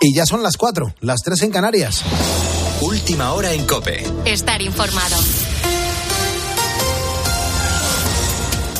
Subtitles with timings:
[0.00, 2.02] Y ya son las cuatro, las tres en Canarias.
[2.80, 4.04] Última hora en Cope.
[4.24, 5.16] Estar informado.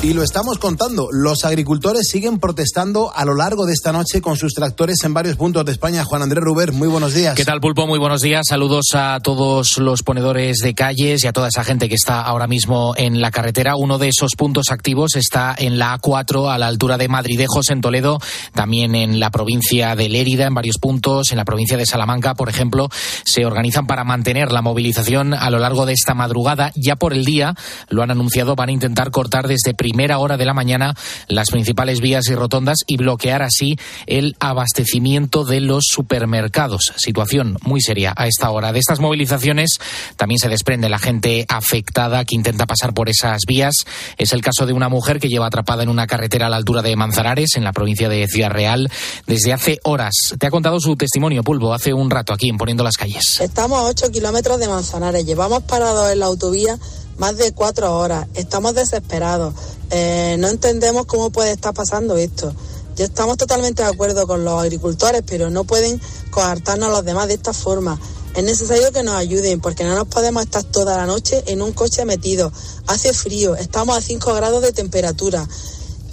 [0.01, 1.09] Y lo estamos contando.
[1.11, 5.35] Los agricultores siguen protestando a lo largo de esta noche con sus tractores en varios
[5.35, 6.05] puntos de España.
[6.05, 7.35] Juan Andrés Ruber, muy buenos días.
[7.35, 7.85] ¿Qué tal, Pulpo?
[7.85, 8.45] Muy buenos días.
[8.47, 12.47] Saludos a todos los ponedores de calles y a toda esa gente que está ahora
[12.47, 13.75] mismo en la carretera.
[13.75, 17.81] Uno de esos puntos activos está en la A4, a la altura de Madridejos, en
[17.81, 18.19] Toledo.
[18.53, 21.31] También en la provincia de Lérida, en varios puntos.
[21.31, 22.87] En la provincia de Salamanca, por ejemplo,
[23.25, 26.71] se organizan para mantener la movilización a lo largo de esta madrugada.
[26.75, 27.53] Ya por el día,
[27.89, 30.95] lo han anunciado, van a intentar cortar desde primera hora de la mañana
[31.27, 36.93] las principales vías y rotondas y bloquear así el abastecimiento de los supermercados.
[36.95, 38.71] Situación muy seria a esta hora.
[38.71, 39.79] De estas movilizaciones
[40.15, 43.73] también se desprende la gente afectada que intenta pasar por esas vías.
[44.17, 46.81] Es el caso de una mujer que lleva atrapada en una carretera a la altura
[46.81, 48.91] de Manzanares, en la provincia de Ciudad Real,
[49.25, 50.13] desde hace horas.
[50.37, 53.39] Te ha contado su testimonio, Pulvo, hace un rato aquí en Poniendo las Calles.
[53.41, 55.25] Estamos a 8 kilómetros de Manzanares.
[55.25, 56.77] Llevamos parados en la autovía
[57.19, 58.27] más de cuatro horas.
[58.33, 59.53] Estamos desesperados.
[59.91, 62.53] Eh, no entendemos cómo puede estar pasando esto.
[62.95, 67.27] Ya estamos totalmente de acuerdo con los agricultores, pero no pueden coartarnos a los demás
[67.27, 67.99] de esta forma.
[68.35, 71.73] Es necesario que nos ayuden porque no nos podemos estar toda la noche en un
[71.73, 72.51] coche metido.
[72.87, 75.47] Hace frío, estamos a 5 grados de temperatura.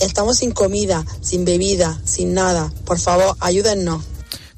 [0.01, 2.73] Estamos sin comida, sin bebida, sin nada.
[2.85, 4.03] Por favor, ayúdennos.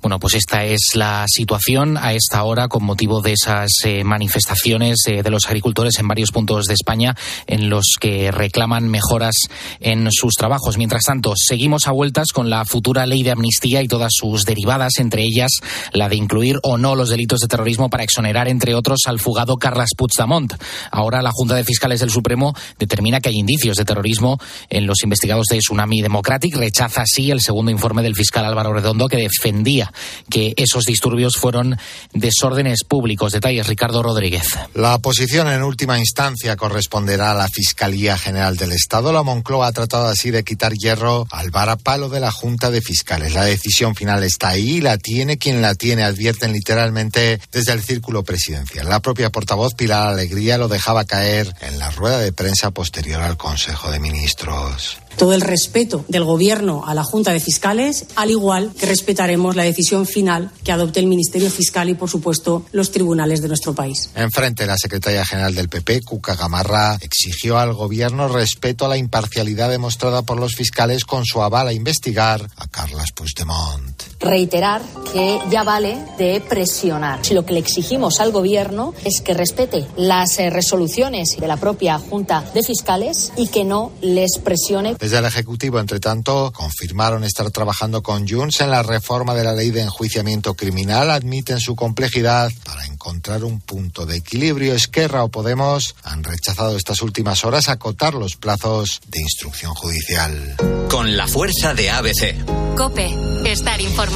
[0.00, 4.98] Bueno, pues esta es la situación a esta hora con motivo de esas eh, manifestaciones
[5.08, 7.16] eh, de los agricultores en varios puntos de España
[7.48, 9.34] en los que reclaman mejoras
[9.80, 10.78] en sus trabajos.
[10.78, 14.98] Mientras tanto, seguimos a vueltas con la futura ley de amnistía y todas sus derivadas,
[14.98, 15.50] entre ellas
[15.92, 19.56] la de incluir o no los delitos de terrorismo para exonerar, entre otros, al fugado
[19.56, 20.54] Carles Puigdemont.
[20.92, 24.38] Ahora la Junta de Fiscales del Supremo determina que hay indicios de terrorismo
[24.70, 26.54] en los investigados de Tsunami Democratic.
[26.54, 29.88] Rechaza así el segundo informe del fiscal Álvaro Redondo que defendía
[30.31, 31.78] que esos disturbios fueron
[32.12, 33.33] desórdenes públicos.
[33.33, 34.58] Detalles, Ricardo Rodríguez.
[34.75, 39.12] La posición en última instancia corresponderá a la Fiscalía General del Estado.
[39.12, 43.34] La Moncloa ha tratado así de quitar hierro al varapalo de la Junta de Fiscales.
[43.34, 48.22] La decisión final está ahí, la tiene quien la tiene, advierten literalmente desde el círculo
[48.22, 48.88] presidencial.
[48.88, 53.37] La propia portavoz Pilar Alegría lo dejaba caer en la rueda de prensa posterior al
[53.37, 58.73] Consejo de Ministros todo el respeto del Gobierno a la Junta de Fiscales, al igual
[58.79, 63.43] que respetaremos la decisión final que adopte el Ministerio Fiscal y, por supuesto, los tribunales
[63.43, 64.11] de nuestro país.
[64.15, 69.69] Enfrente, la secretaria general del PP, Cuca Gamarra, exigió al Gobierno respeto a la imparcialidad
[69.69, 74.03] demostrada por los fiscales con su aval a investigar a Carlas Puigdemont.
[74.21, 77.21] Reiterar que ya vale de presionar.
[77.31, 81.99] Lo que le exigimos al Gobierno es que respete las eh, resoluciones de la propia
[81.99, 84.97] Junta de Fiscales y que no les presione.
[84.99, 89.53] Desde el Ejecutivo, entre tanto, confirmaron estar trabajando con Junts en la reforma de la
[89.53, 91.11] ley de enjuiciamiento criminal.
[91.11, 94.75] Admiten su complejidad para encontrar un punto de equilibrio.
[94.75, 100.56] Esquerra o Podemos han rechazado estas últimas horas acotar los plazos de instrucción judicial.
[100.91, 102.77] Con la fuerza de ABC.
[102.77, 103.15] Cope,
[103.45, 104.07] estar informado.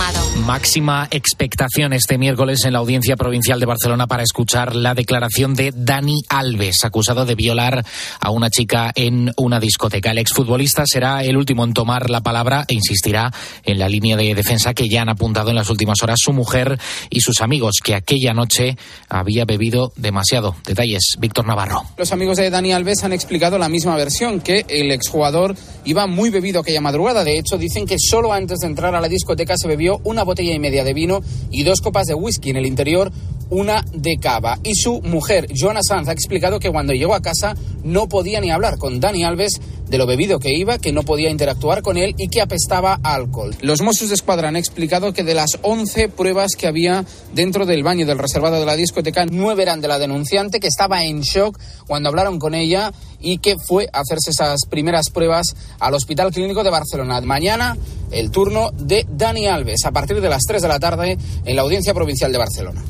[0.47, 5.71] Máxima expectación este miércoles en la Audiencia Provincial de Barcelona para escuchar la declaración de
[5.75, 7.85] Dani Alves, acusado de violar
[8.19, 10.13] a una chica en una discoteca.
[10.13, 13.31] El exfutbolista será el último en tomar la palabra e insistirá
[13.65, 16.79] en la línea de defensa que ya han apuntado en las últimas horas su mujer
[17.11, 18.79] y sus amigos, que aquella noche
[19.11, 20.57] había bebido demasiado.
[20.67, 21.83] Detalles, Víctor Navarro.
[21.99, 25.55] Los amigos de Dani Alves han explicado la misma versión, que el exjugador
[25.85, 27.25] iba muy bebido aquella madrugada.
[27.25, 29.69] De hecho, dicen que solo antes de entrar a la discoteca se
[30.05, 31.21] una botella y media de vino
[31.51, 32.51] y dos copas de whisky.
[32.51, 33.11] En el interior,
[33.51, 34.59] una de cava.
[34.63, 37.55] Y su mujer, Joana Sanz, ha explicado que cuando llegó a casa
[37.85, 39.61] no podía ni hablar con Dani Alves
[39.93, 43.55] de lo bebido que iba, que no podía interactuar con él y que apestaba alcohol.
[43.61, 47.05] Los Mossos de Escuadra han explicado que de las 11 pruebas que había
[47.35, 51.05] dentro del baño del reservado de la discoteca, nueve eran de la denunciante, que estaba
[51.05, 55.93] en shock cuando hablaron con ella y que fue a hacerse esas primeras pruebas al
[55.93, 57.21] Hospital Clínico de Barcelona.
[57.21, 57.77] Mañana
[58.13, 61.63] el turno de Dani Alves a partir de las 3 de la tarde en la
[61.63, 62.83] Audiencia Provincial de Barcelona.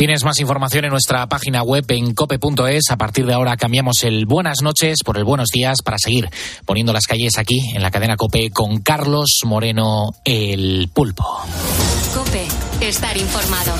[0.00, 2.84] Tienes más información en nuestra página web en cope.es.
[2.88, 6.26] A partir de ahora cambiamos el buenas noches por el buenos días para seguir
[6.64, 11.42] poniendo las calles aquí en la cadena Cope con Carlos Moreno el Pulpo.
[12.14, 12.46] Cope,
[12.80, 13.74] estar informado.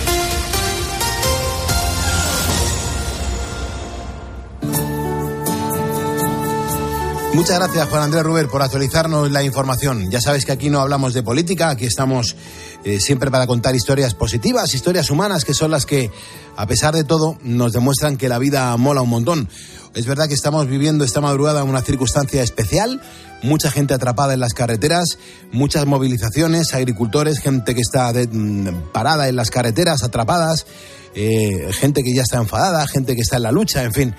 [7.33, 10.11] Muchas gracias, Juan Andrés Ruber, por actualizarnos la información.
[10.11, 12.37] Ya sabes que aquí no hablamos de política, aquí estamos
[12.85, 16.11] eh, siempre para contar historias positivas, historias humanas, que son las que,
[16.57, 19.49] a pesar de todo, nos demuestran que la vida mola un montón.
[19.95, 23.03] Es verdad que estamos viviendo esta madrugada una circunstancia especial,
[23.43, 25.19] mucha gente atrapada en las carreteras,
[25.53, 30.67] muchas movilizaciones, agricultores, gente que está mm, parada en las carreteras, atrapadas,
[31.15, 34.15] eh, gente que ya está enfadada, gente que está en la lucha, en fin.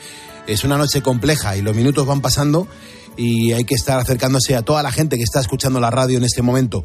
[0.46, 2.68] Es una noche compleja y los minutos van pasando
[3.16, 6.24] y hay que estar acercándose a toda la gente que está escuchando la radio en
[6.24, 6.84] este momento.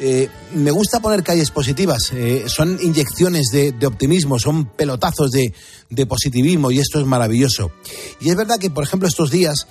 [0.00, 5.54] Eh, me gusta poner calles positivas, eh, son inyecciones de, optimismo, son pelotazos de,
[5.88, 7.70] de, positivismo y esto es maravilloso.
[8.20, 9.68] Y es verdad que, por ejemplo, estos días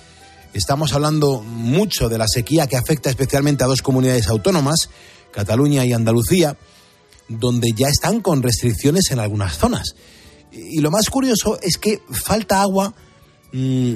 [0.54, 4.88] estamos hablando mucho de la sequía que afecta especialmente a dos comunidades autónomas,
[5.30, 6.56] Cataluña y Andalucía,
[7.28, 9.94] donde ya están con restricciones en algunas zonas.
[10.52, 12.94] Y lo más curioso es que falta agua,
[13.52, 13.94] mm,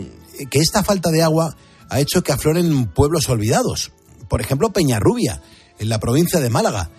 [0.50, 1.56] que esta falta de agua
[1.88, 3.92] ha hecho que afloren pueblos olvidados.
[4.28, 5.40] Por ejemplo, Peñarrubia,
[5.78, 6.90] en la provincia de Málaga.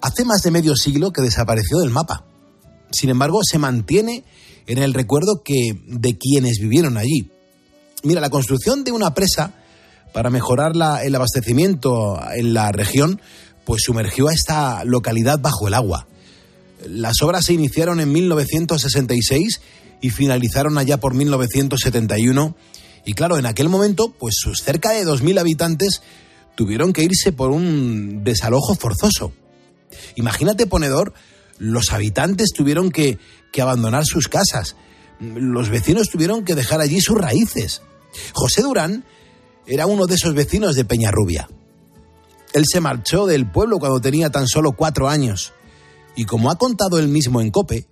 [0.00, 2.24] Hace más de medio siglo que desapareció del mapa.
[2.90, 4.24] Sin embargo, se mantiene
[4.66, 7.30] en el recuerdo que, de quienes vivieron allí.
[8.02, 9.54] Mira, la construcción de una presa
[10.12, 10.72] para mejorar
[11.02, 13.20] el abastecimiento en la región,
[13.64, 16.06] pues sumergió a esta localidad bajo el agua.
[16.86, 19.60] Las obras se iniciaron en 1966
[20.02, 22.54] y finalizaron allá por 1971
[23.04, 26.02] y claro, en aquel momento, pues sus cerca de 2.000 habitantes
[26.54, 29.32] tuvieron que irse por un desalojo forzoso.
[30.16, 31.14] Imagínate, ponedor,
[31.58, 33.18] los habitantes tuvieron que,
[33.52, 34.76] que abandonar sus casas,
[35.20, 37.82] los vecinos tuvieron que dejar allí sus raíces.
[38.32, 39.04] José Durán
[39.66, 41.48] era uno de esos vecinos de Peñarrubia.
[42.52, 45.52] Él se marchó del pueblo cuando tenía tan solo cuatro años
[46.16, 47.88] y como ha contado él mismo en Cope,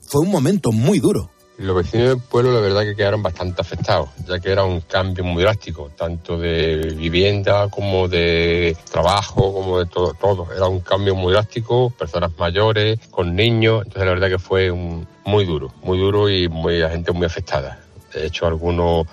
[0.00, 1.30] fue un momento muy duro.
[1.62, 5.22] Los vecinos del pueblo la verdad que quedaron bastante afectados, ya que era un cambio
[5.22, 10.48] muy drástico, tanto de vivienda como de trabajo, como de todo, todo.
[10.52, 15.06] Era un cambio muy drástico, personas mayores, con niños, entonces la verdad que fue un,
[15.24, 17.78] muy duro, muy duro y muy, la gente muy afectada.
[18.12, 19.06] De hecho, a algunos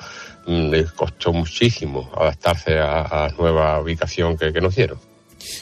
[0.47, 4.97] mm, les costó muchísimo adaptarse a, la nueva ubicación que, nos dieron.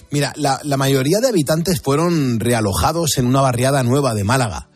[0.09, 4.69] Mira, la mayoría de habitantes fueron realojados en una barriada nueva de Málaga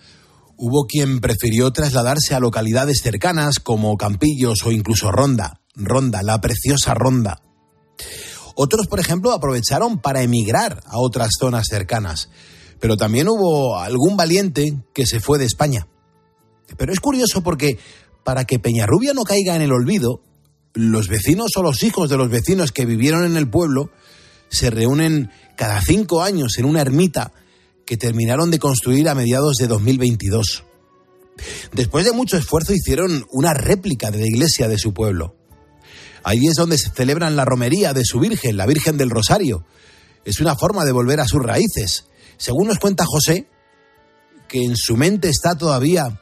[0.63, 6.93] Hubo quien prefirió trasladarse a localidades cercanas como Campillos o incluso Ronda, Ronda, la preciosa
[6.93, 7.41] Ronda.
[8.53, 12.29] Otros, por ejemplo, aprovecharon para emigrar a otras zonas cercanas,
[12.79, 15.87] pero también hubo algún valiente que se fue de España.
[16.77, 17.79] Pero es curioso porque
[18.23, 20.21] para que Peñarrubia no caiga en el olvido,
[20.75, 23.89] los vecinos o los hijos de los vecinos que vivieron en el pueblo
[24.49, 27.31] se reúnen cada cinco años en una ermita
[27.91, 30.63] que terminaron de construir a mediados de 2022.
[31.73, 35.35] Después de mucho esfuerzo hicieron una réplica de la iglesia de su pueblo.
[36.23, 39.65] Allí es donde se celebran la romería de su Virgen, la Virgen del Rosario.
[40.23, 42.05] Es una forma de volver a sus raíces.
[42.37, 43.49] Según nos cuenta José,
[44.47, 46.17] que en su mente está todavía,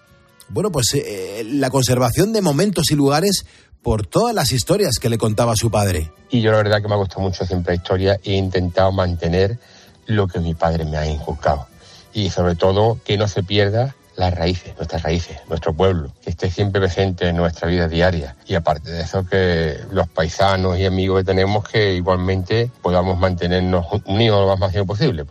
[0.47, 3.45] bueno, pues eh, la conservación de momentos y lugares
[3.83, 6.11] por todas las historias que le contaba su padre.
[6.31, 8.91] Y yo la verdad que me ha gustado mucho siempre la historia e he intentado
[8.91, 9.59] mantener
[10.09, 11.67] lo que mi padre me ha inculcado.
[12.13, 16.51] Y sobre todo que no se pierda las raíces, nuestras raíces, nuestro pueblo, que esté
[16.51, 18.35] siempre presente en nuestra vida diaria.
[18.45, 23.85] Y aparte de eso, que los paisanos y amigos que tenemos, que igualmente podamos mantenernos
[24.05, 25.25] unidos lo más máximo posible.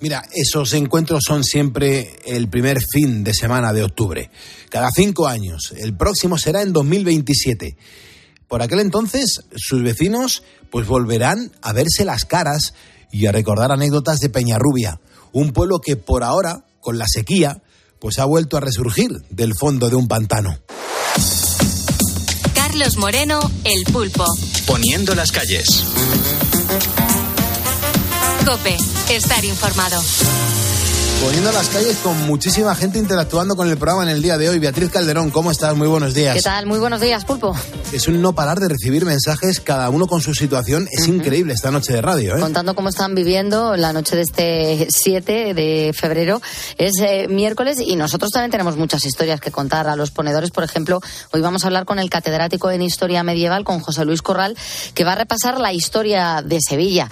[0.00, 4.30] Mira, esos encuentros son siempre el primer fin de semana de octubre,
[4.70, 5.74] cada cinco años.
[5.76, 7.76] El próximo será en 2027.
[8.48, 12.74] Por aquel entonces, sus vecinos pues volverán a verse las caras
[13.14, 15.00] y a recordar anécdotas de Peñarrubia,
[15.32, 17.62] un pueblo que por ahora, con la sequía,
[18.00, 20.58] pues ha vuelto a resurgir del fondo de un pantano.
[22.54, 24.26] Carlos Moreno, El Pulpo.
[24.66, 25.64] Poniendo las calles.
[28.44, 28.76] Cope,
[29.08, 30.02] estar informado
[31.22, 34.58] poniendo las calles con muchísima gente interactuando con el programa en el día de hoy.
[34.58, 35.74] Beatriz Calderón, ¿cómo estás?
[35.76, 36.34] Muy buenos días.
[36.36, 36.66] ¿Qué tal?
[36.66, 37.54] Muy buenos días, Pulpo.
[37.92, 40.88] Es un no parar de recibir mensajes, cada uno con su situación.
[40.90, 42.36] Es increíble esta noche de radio.
[42.36, 42.40] ¿eh?
[42.40, 46.40] Contando cómo están viviendo la noche de este 7 de febrero.
[46.78, 50.50] Es eh, miércoles y nosotros también tenemos muchas historias que contar a los ponedores.
[50.50, 51.00] Por ejemplo,
[51.32, 54.56] hoy vamos a hablar con el catedrático en Historia Medieval, con José Luis Corral,
[54.94, 57.10] que va a repasar la historia de Sevilla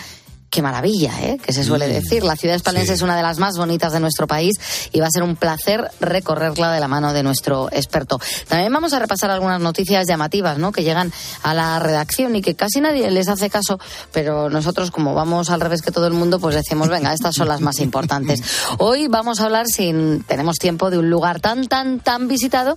[0.52, 1.38] qué maravilla, ¿eh?
[1.42, 1.92] que se suele mm.
[1.92, 2.25] decir.
[2.25, 4.54] La ciudad espalense es una de las más bonitas de nuestro país
[4.92, 8.21] y va a ser un placer recorrerla de la mano de nuestro experto.
[8.49, 10.71] También vamos a repasar algunas noticias llamativas ¿no?
[10.71, 11.11] que llegan
[11.42, 13.80] a la redacción y que casi nadie les hace caso,
[14.12, 17.49] pero nosotros como vamos al revés que todo el mundo, pues decimos, venga, estas son
[17.49, 18.42] las más importantes.
[18.78, 19.90] Hoy vamos a hablar, si
[20.26, 22.76] tenemos tiempo, de un lugar tan, tan, tan visitado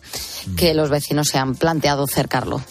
[0.55, 2.61] que los vecinos se han planteado cercarlo.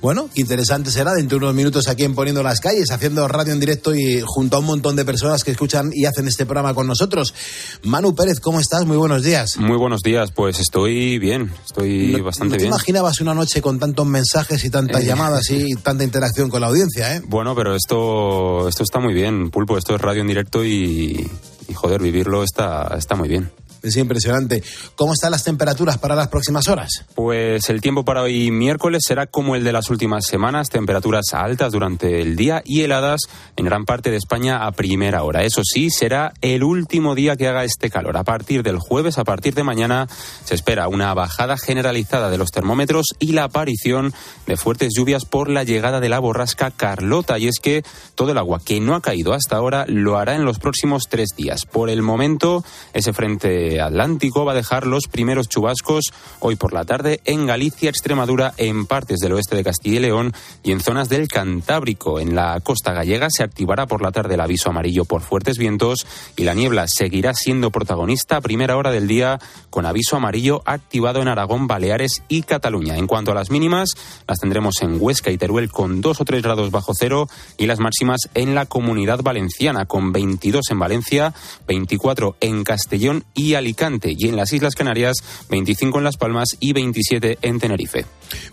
[0.00, 3.58] Bueno, interesante será dentro de unos minutos aquí en Poniendo las Calles, haciendo radio en
[3.58, 6.86] directo y junto a un montón de personas que escuchan y hacen este programa con
[6.86, 7.34] nosotros.
[7.82, 8.86] Manu Pérez, ¿cómo estás?
[8.86, 9.56] Muy buenos días.
[9.58, 12.68] Muy buenos días, pues estoy bien, estoy bastante ¿no te bien.
[12.68, 15.06] imaginabas una noche con tantos mensajes y tantas Eh.
[15.06, 17.22] llamadas y tanta interacción con la audiencia, eh?
[17.26, 21.28] Bueno, pero esto, esto está muy bien, Pulpo, esto es radio en directo y,
[21.66, 23.50] y joder, vivirlo está, está muy bien.
[23.88, 24.62] Es impresionante.
[24.96, 27.04] ¿Cómo están las temperaturas para las próximas horas?
[27.14, 31.72] Pues el tiempo para hoy miércoles será como el de las últimas semanas, temperaturas altas
[31.72, 33.22] durante el día y heladas
[33.56, 35.42] en gran parte de España a primera hora.
[35.42, 38.16] Eso sí, será el último día que haga este calor.
[38.16, 40.06] A partir del jueves, a partir de mañana,
[40.44, 44.12] se espera una bajada generalizada de los termómetros y la aparición
[44.46, 47.38] de fuertes lluvias por la llegada de la borrasca Carlota.
[47.38, 47.82] Y es que
[48.14, 51.30] todo el agua que no ha caído hasta ahora lo hará en los próximos tres
[51.36, 51.64] días.
[51.64, 56.84] Por el momento, ese frente atlántico va a dejar los primeros chubascos hoy por la
[56.84, 60.32] tarde en Galicia, Extremadura, en partes del oeste de Castilla y León
[60.62, 62.20] y en zonas del Cantábrico.
[62.20, 66.06] En la costa gallega se activará por la tarde el aviso amarillo por fuertes vientos
[66.36, 69.38] y la niebla seguirá siendo protagonista a primera hora del día
[69.70, 72.96] con aviso amarillo activado en Aragón, Baleares y Cataluña.
[72.96, 73.90] En cuanto a las mínimas,
[74.26, 77.78] las tendremos en Huesca y Teruel con 2 o 3 grados bajo cero y las
[77.78, 81.34] máximas en la comunidad valenciana con 22 en Valencia,
[81.66, 85.16] 24 en Castellón y Alicante y en las Islas Canarias
[85.50, 88.06] 25 en Las Palmas y 27 en Tenerife.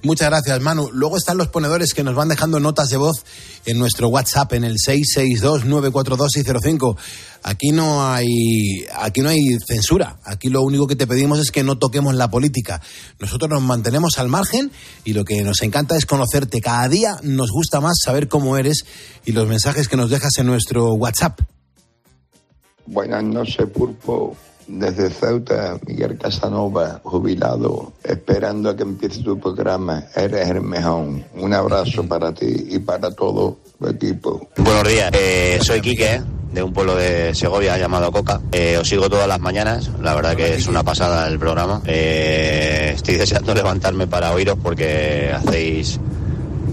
[0.03, 0.89] Muchas gracias, Manu.
[0.91, 3.23] Luego están los ponedores que nos van dejando notas de voz
[3.65, 6.95] en nuestro WhatsApp en el 662-942-605.
[7.43, 10.17] Aquí no hay aquí no hay censura.
[10.23, 12.81] Aquí lo único que te pedimos es que no toquemos la política.
[13.19, 14.71] Nosotros nos mantenemos al margen
[15.03, 16.59] y lo que nos encanta es conocerte.
[16.59, 18.85] Cada día nos gusta más saber cómo eres
[19.25, 21.39] y los mensajes que nos dejas en nuestro WhatsApp.
[22.87, 24.35] Buenas noches, Pulpo.
[24.67, 30.03] Desde Ceuta, Miguel Casanova, jubilado, esperando a que empiece tu programa.
[30.15, 31.07] Eres el mejor.
[31.35, 34.49] Un abrazo para ti y para todo tu equipo.
[34.57, 38.41] Buenos días, eh, soy Quique, de un pueblo de Segovia llamado Coca.
[38.51, 41.81] Eh, os sigo todas las mañanas, la verdad que es una pasada el programa.
[41.85, 45.99] Eh, estoy deseando levantarme para oíros porque hacéis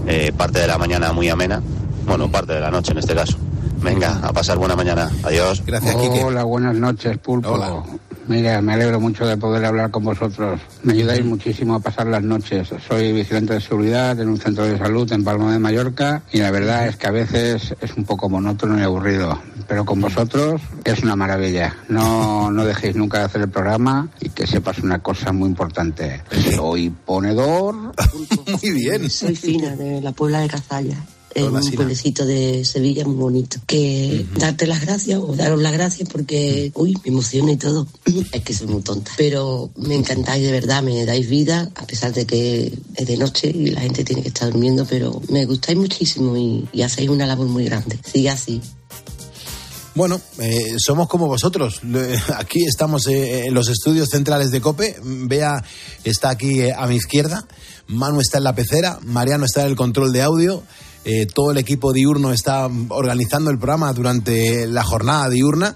[0.07, 1.61] eh, parte de la mañana muy amena.
[2.07, 3.37] Bueno, parte de la noche en este caso.
[3.83, 5.11] Venga, a pasar buena mañana.
[5.23, 5.61] Adiós.
[5.65, 7.83] Gracias, Hola, buenas noches, Pulpo.
[8.27, 10.61] Mira, me alegro mucho de poder hablar con vosotros.
[10.83, 12.69] Me ayudáis muchísimo a pasar las noches.
[12.87, 16.49] Soy vigilante de seguridad en un centro de salud en Palma de Mallorca y la
[16.51, 19.37] verdad es que a veces es un poco monótono y aburrido.
[19.67, 21.75] Pero con vosotros es una maravilla.
[21.89, 26.21] No, no dejéis nunca de hacer el programa y que sepas una cosa muy importante.
[26.55, 27.75] Soy ponedor.
[28.61, 29.09] Muy bien.
[29.09, 30.97] Soy Fina, de la Puebla de Cazalla.
[31.35, 33.57] En un pueblecito de Sevilla muy bonito.
[33.65, 37.87] Que darte las gracias o daros las gracias porque, uy, me emociona y todo.
[38.31, 39.11] es que soy muy tonta.
[39.17, 43.51] Pero me encantáis de verdad, me dais vida, a pesar de que es de noche
[43.53, 47.25] y la gente tiene que estar durmiendo, pero me gustáis muchísimo y, y hacéis una
[47.25, 47.99] labor muy grande.
[48.05, 48.61] Sigue así.
[49.95, 51.81] Bueno, eh, somos como vosotros.
[52.37, 54.97] Aquí estamos eh, en los estudios centrales de COPE.
[55.03, 55.63] Bea
[56.03, 57.45] está aquí eh, a mi izquierda.
[57.87, 58.99] Manu está en la pecera.
[59.03, 60.63] Mariano está en el control de audio.
[61.05, 65.75] Eh, todo el equipo diurno está organizando el programa durante la jornada diurna.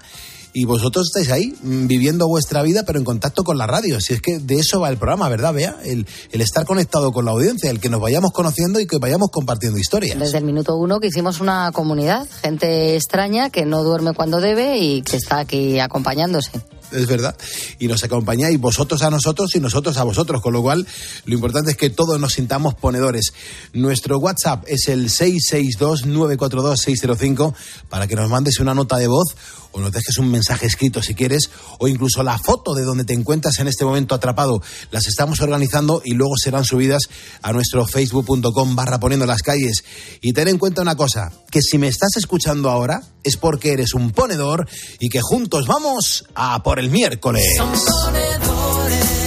[0.54, 4.02] Y vosotros estáis ahí, mm, viviendo vuestra vida, pero en contacto con la radio.
[4.02, 5.78] Si es que de eso va el programa, ¿verdad, Bea?
[5.84, 9.30] El, el estar conectado con la audiencia, el que nos vayamos conociendo y que vayamos
[9.32, 10.18] compartiendo historias.
[10.18, 14.80] Desde el minuto uno que hicimos una comunidad, gente extraña que no duerme cuando debe
[14.80, 16.52] y que está aquí acompañándose.
[16.92, 17.36] Es verdad.
[17.80, 20.86] Y nos acompañáis vosotros a nosotros y nosotros a vosotros, con lo cual
[21.26, 23.34] lo importante es que todos nos sintamos ponedores.
[23.74, 27.56] Nuestro WhatsApp es el 662-942-605
[27.90, 29.36] para que nos mandes una nota de voz
[29.72, 33.14] o nos dejes un mensaje escrito si quieres, o incluso la foto de donde te
[33.14, 34.62] encuentras en este momento atrapado.
[34.92, 37.04] Las estamos organizando y luego serán subidas
[37.42, 39.84] a nuestro facebook.com barra poniendo las calles.
[40.22, 43.94] Y ten en cuenta una cosa, que si me estás escuchando ahora es porque eres
[43.94, 44.68] un ponedor
[45.00, 47.44] y que juntos vamos a por el miércoles.
[47.58, 49.18] Son ponedores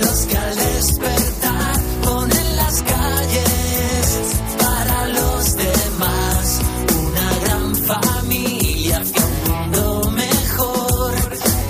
[0.00, 6.60] los que al despertar ponen las calles para los demás.
[6.98, 11.14] Una gran familia hacia un mundo mejor,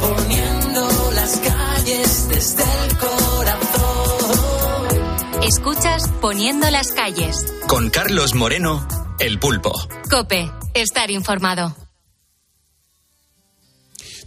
[0.01, 3.83] poniendo las calles desde el corazón.
[5.43, 7.45] Escuchas Poniendo las calles.
[7.69, 9.73] Con Carlos Moreno, El Pulpo.
[10.11, 11.77] Cope, estar informado.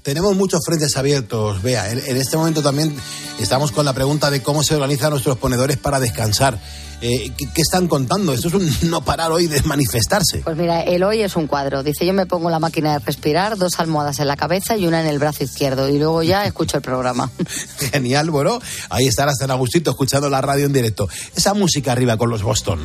[0.07, 1.91] Tenemos muchos frentes abiertos, vea.
[1.91, 2.95] En, en, este momento también
[3.41, 6.61] estamos con la pregunta de cómo se organizan nuestros ponedores para descansar.
[7.01, 8.31] Eh, ¿qué, ¿qué, están contando?
[8.31, 10.43] Esto es un no parar hoy de manifestarse.
[10.45, 11.83] Pues mira, el hoy es un cuadro.
[11.83, 15.01] Dice, yo me pongo la máquina de respirar, dos almohadas en la cabeza y una
[15.01, 15.89] en el brazo izquierdo.
[15.89, 17.29] Y luego ya escucho el programa.
[17.91, 18.61] Genial, bueno.
[18.89, 21.09] Ahí estará San Agustito escuchando la radio en directo.
[21.35, 22.79] Esa música arriba con los Boston.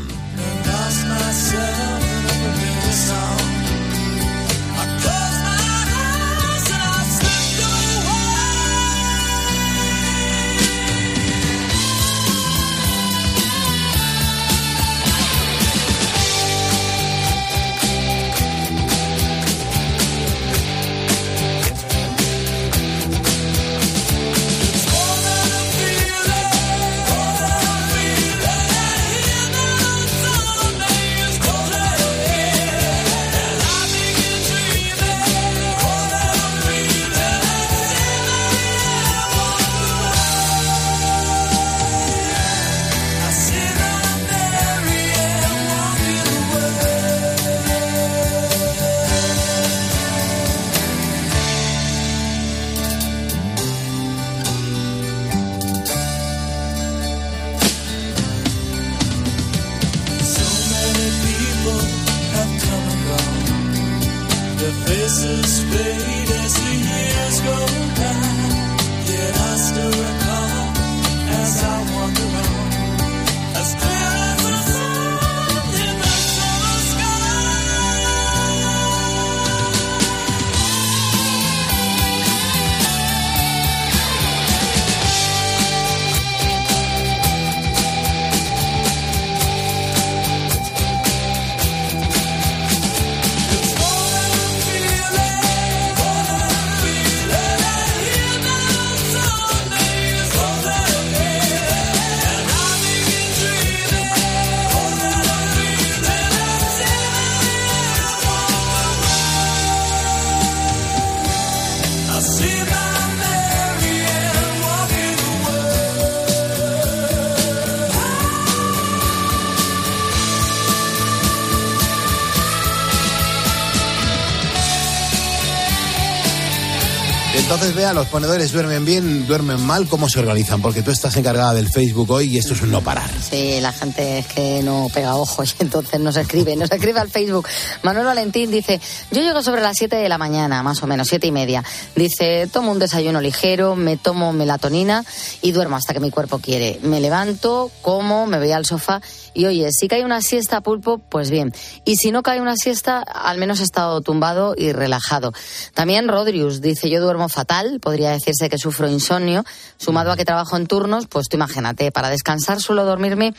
[127.95, 130.63] Los ponedores duermen bien, duermen mal, ¿cómo se organizan?
[130.63, 133.11] Porque tú estás encargada del Facebook hoy y esto es un no parar.
[133.21, 136.77] Sí, la gente es que no pega ojos y entonces no se escribe, no se
[136.77, 137.47] escribe al Facebook.
[137.83, 138.81] Manuel Valentín dice,
[139.11, 141.63] yo llego sobre las 7 de la mañana, más o menos, siete y media.
[141.95, 145.05] Dice, tomo un desayuno ligero, me tomo melatonina
[145.43, 146.81] y duermo hasta que mi cuerpo quiere.
[146.83, 149.03] Me levanto, como, me voy al sofá
[149.35, 151.53] y oye, si cae una siesta pulpo, pues bien.
[151.85, 155.33] Y si no cae una siesta, al menos he estado tumbado y relajado.
[155.75, 159.45] También Rodrius dice, yo duermo fatal, podría decirse que sufro insomnio,
[159.77, 163.35] sumado a que trabajo en turnos, pues tú imagínate, para descansar suelo dormirme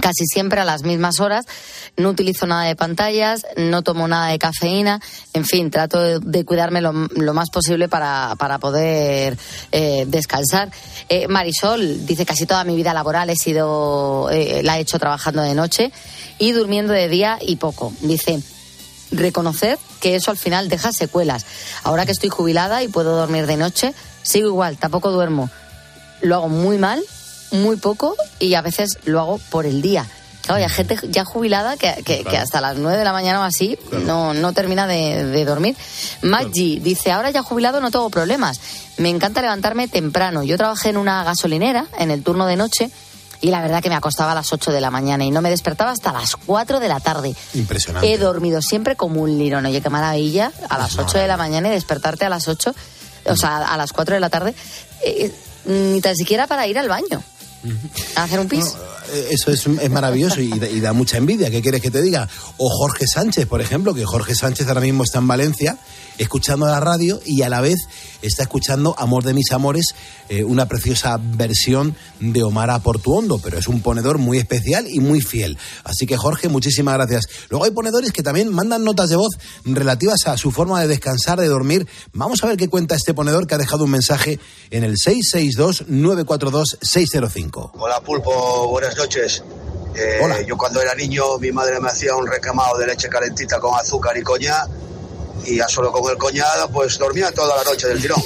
[0.00, 1.44] casi siempre a las mismas horas.
[1.96, 5.00] No utilizo nada de pantallas, no tomo nada de cafeína.
[5.34, 9.36] En fin, trato de, cuidarme lo, lo, más posible para, para poder
[9.70, 10.70] eh, descansar.
[11.08, 15.42] Eh, Marisol dice casi toda mi vida laboral he sido, eh, la he hecho trabajando
[15.42, 15.92] de noche
[16.38, 17.92] y durmiendo de día y poco.
[18.00, 18.40] Dice,
[19.12, 21.46] reconocer que eso al final deja secuelas.
[21.82, 25.50] Ahora que estoy jubilada y puedo dormir de noche, sigo igual, tampoco duermo.
[26.20, 27.02] Lo hago muy mal
[27.52, 30.06] muy poco y a veces lo hago por el día.
[30.42, 32.30] Claro, hay gente ya jubilada que, que, claro.
[32.30, 34.04] que, hasta las 9 de la mañana o así claro.
[34.04, 35.76] no, no termina de, de dormir.
[36.22, 36.84] Maggi claro.
[36.84, 38.60] dice, ahora ya jubilado no tengo problemas.
[38.96, 40.42] Me encanta levantarme temprano.
[40.42, 42.90] Yo trabajé en una gasolinera en el turno de noche
[43.42, 45.50] y la verdad que me acostaba a las 8 de la mañana y no me
[45.50, 47.34] despertaba hasta las 4 de la tarde.
[47.54, 48.10] Impresionante.
[48.10, 49.66] He dormido siempre como un lirón.
[49.66, 50.52] Oye, qué maravilla.
[50.70, 52.72] A las 8 de la mañana y despertarte a las 8,
[53.26, 54.54] o sea, a las 4 de la tarde,
[55.04, 55.32] eh,
[55.64, 57.20] ni tan siquiera para ir al baño.
[58.14, 58.64] A hacer un pis.
[58.64, 61.50] No, eso es, es maravilloso y, y, da mucha envidia.
[61.50, 62.28] ¿Qué quieres que te diga?
[62.58, 65.78] O Jorge Sánchez, por ejemplo, que Jorge Sánchez ahora mismo está en Valencia
[66.18, 67.88] escuchando la radio y a la vez
[68.22, 69.94] está escuchando Amor de mis amores,
[70.28, 75.00] eh, una preciosa versión de Omar a Portuondo, pero es un ponedor muy especial y
[75.00, 75.58] muy fiel.
[75.84, 77.26] Así que Jorge, muchísimas gracias.
[77.50, 81.40] Luego hay ponedores que también mandan notas de voz relativas a su forma de descansar,
[81.40, 81.86] de dormir.
[82.12, 84.38] Vamos a ver qué cuenta este ponedor que ha dejado un mensaje
[84.70, 87.72] en el 662-942-605.
[87.74, 89.42] Hola Pulpo, buenas noches.
[89.94, 90.40] Eh, Hola.
[90.42, 94.16] Yo cuando era niño mi madre me hacía un recamado de leche calentita con azúcar
[94.16, 94.70] y coñac
[95.46, 98.22] y ya solo con el coñado, pues dormía toda la noche del tirón.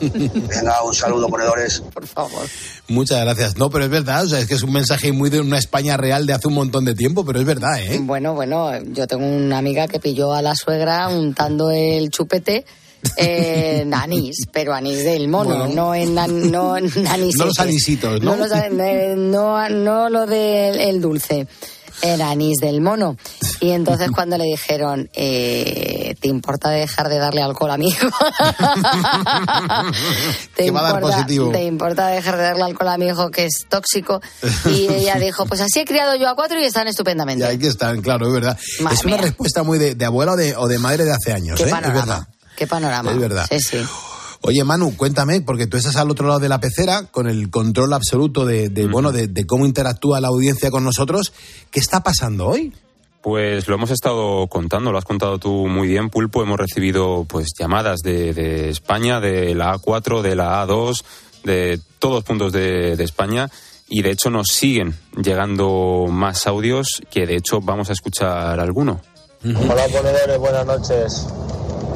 [0.48, 1.80] Venga, un saludo, ponedores.
[1.92, 2.46] Por favor.
[2.88, 3.56] Muchas gracias.
[3.56, 5.96] No, pero es verdad, o sea, es que es un mensaje muy de una España
[5.96, 7.98] real de hace un montón de tiempo, pero es verdad, ¿eh?
[8.02, 12.64] Bueno, bueno, yo tengo una amiga que pilló a la suegra untando el chupete
[13.16, 15.74] Eh, anís, pero anís del mono, Bueno.
[15.74, 16.76] no en an- no.
[16.80, 18.32] No los anisitos, ¿no?
[18.36, 21.46] No, los an- eh, no, no lo del el dulce.
[22.02, 23.16] El anís del mono.
[23.60, 28.08] Y entonces cuando le dijeron, eh, ¿te importa dejar de darle alcohol a mi hijo?
[30.56, 31.50] ¿Te, Que va a dar importa, positivo.
[31.52, 34.20] ¿Te importa dejar de darle alcohol a mi hijo que es tóxico?
[34.66, 37.44] Y ella dijo, pues así he criado yo a cuatro y están estupendamente.
[37.44, 38.58] Y ahí que están, claro, es verdad.
[38.80, 39.22] Madre es una mía.
[39.26, 41.66] respuesta muy de, de abuela o de, o de madre de hace años, Qué ¿eh?
[41.66, 42.00] Es panorama.
[42.00, 42.28] verdad.
[42.56, 43.10] Qué panorama.
[43.12, 43.46] Es verdad.
[43.50, 43.78] Sí, sí.
[44.42, 47.92] Oye, Manu, cuéntame, porque tú estás al otro lado de la pecera con el control
[47.92, 51.32] absoluto de, de, bueno, de, de cómo interactúa la audiencia con nosotros.
[51.70, 52.72] ¿Qué está pasando hoy?
[53.22, 56.42] Pues lo hemos estado contando, lo has contado tú muy bien, Pulpo.
[56.42, 61.04] Hemos recibido pues llamadas de, de España, de la A4, de la A2,
[61.44, 63.50] de todos los puntos de, de España.
[63.90, 69.02] Y de hecho nos siguen llegando más audios que de hecho vamos a escuchar alguno.
[69.44, 71.26] Hola ponedores, buenas noches.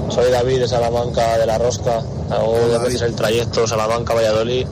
[0.08, 2.02] Soy David de Salamanca de la Rosca.
[2.30, 4.66] Hago dos veces el trayecto Salamanca-Valladolid.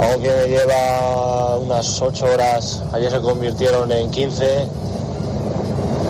[0.00, 2.82] Algo que me lleva unas 8 horas.
[2.92, 4.66] Ayer se convirtieron en 15.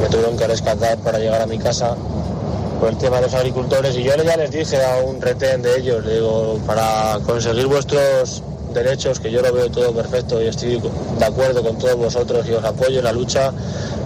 [0.01, 1.97] Me tuvieron que rescatar para llegar a mi casa
[2.79, 3.97] por el tema de los agricultores.
[3.97, 8.43] Y yo ya les dije a un retén de ellos, le digo, para conseguir vuestros
[8.73, 10.81] derechos, que yo lo veo todo perfecto y estoy
[11.19, 13.51] de acuerdo con todos vosotros y os apoyo en la lucha,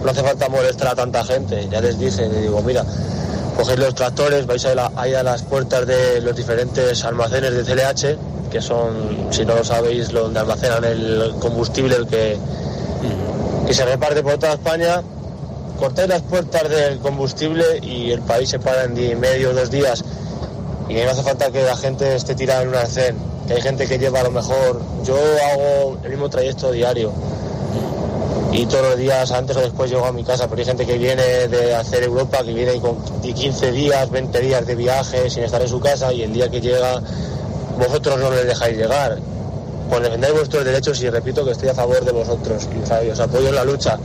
[0.03, 1.69] no hace falta molestar a tanta gente.
[1.71, 2.85] Ya les dije, le digo, mira,
[3.57, 7.63] cogéis los tractores, vais a, la- ahí a las puertas de los diferentes almacenes de
[7.75, 12.37] CLH, que son, si no lo sabéis, donde almacenan el combustible el que,
[13.67, 15.03] que se reparte por toda España.
[15.79, 19.53] Cortáis las puertas del combustible y el país se para en día y medio o
[19.55, 20.05] dos días.
[20.89, 23.17] Y no hace falta que la gente esté tirada en un arcén,
[23.49, 24.81] que hay gente que lleva a lo mejor.
[25.05, 27.13] Yo hago el mismo trayecto diario
[28.53, 30.99] y todos los días, antes o después, llego a mi casa, pero hay gente que
[30.99, 35.63] viene de hacer Europa, que viene con 15 días, 20 días de viaje sin estar
[35.63, 37.03] en su casa y el día que llega,
[37.79, 39.19] vosotros no les dejáis llegar.
[39.89, 42.69] Pues defender vuestros derechos y repito que estoy a favor de vosotros
[43.05, 43.99] y os apoyo en la lucha.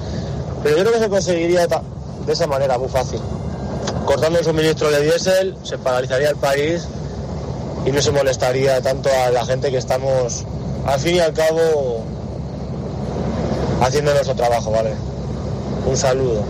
[0.63, 3.19] Pero yo creo que se conseguiría de esa manera, muy fácil.
[4.05, 6.87] Cortando el suministro de diésel, se paralizaría el país
[7.85, 10.45] y no se molestaría tanto a la gente que estamos,
[10.85, 12.03] al fin y al cabo,
[13.81, 14.93] haciendo nuestro trabajo, ¿vale?
[15.85, 16.43] Un saludo.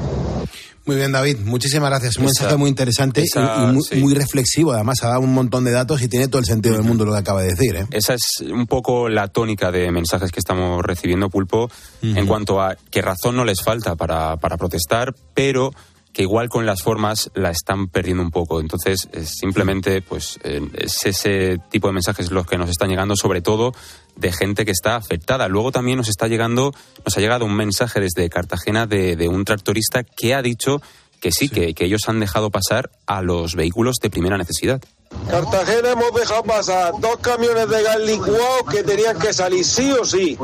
[0.86, 1.40] Muy bien, David.
[1.44, 2.16] Muchísimas gracias.
[2.18, 3.96] Un mensaje muy interesante y- esa- y, muy, sí.
[3.98, 4.72] muy reflexivo.
[4.72, 7.12] Además, ha dado un montón de datos y tiene todo el sentido del mundo lo
[7.12, 7.76] que acaba de decir.
[7.76, 7.86] ¿eh?
[7.92, 11.70] Esa es un poco la tónica de mensajes que estamos recibiendo, Pulpo,
[12.02, 15.74] en cuanto a que razón no les falta para, para protestar, pero
[16.18, 18.60] que igual con las formas la están perdiendo un poco.
[18.60, 23.16] Entonces, es simplemente, pues, eh, es ese tipo de mensajes los que nos están llegando,
[23.16, 23.72] sobre todo
[24.16, 25.48] de gente que está afectada.
[25.48, 26.74] Luego también nos está llegando,
[27.06, 30.82] nos ha llegado un mensaje desde Cartagena de, de un tractorista que ha dicho
[31.20, 34.82] que sí, Que, que ellos han dejado pasar a los vehículos de primera necesidad.
[35.30, 40.06] Cartagena hemos dejado pasar dos camiones de gas licuado que tenían que salir sí o
[40.06, 40.38] sí.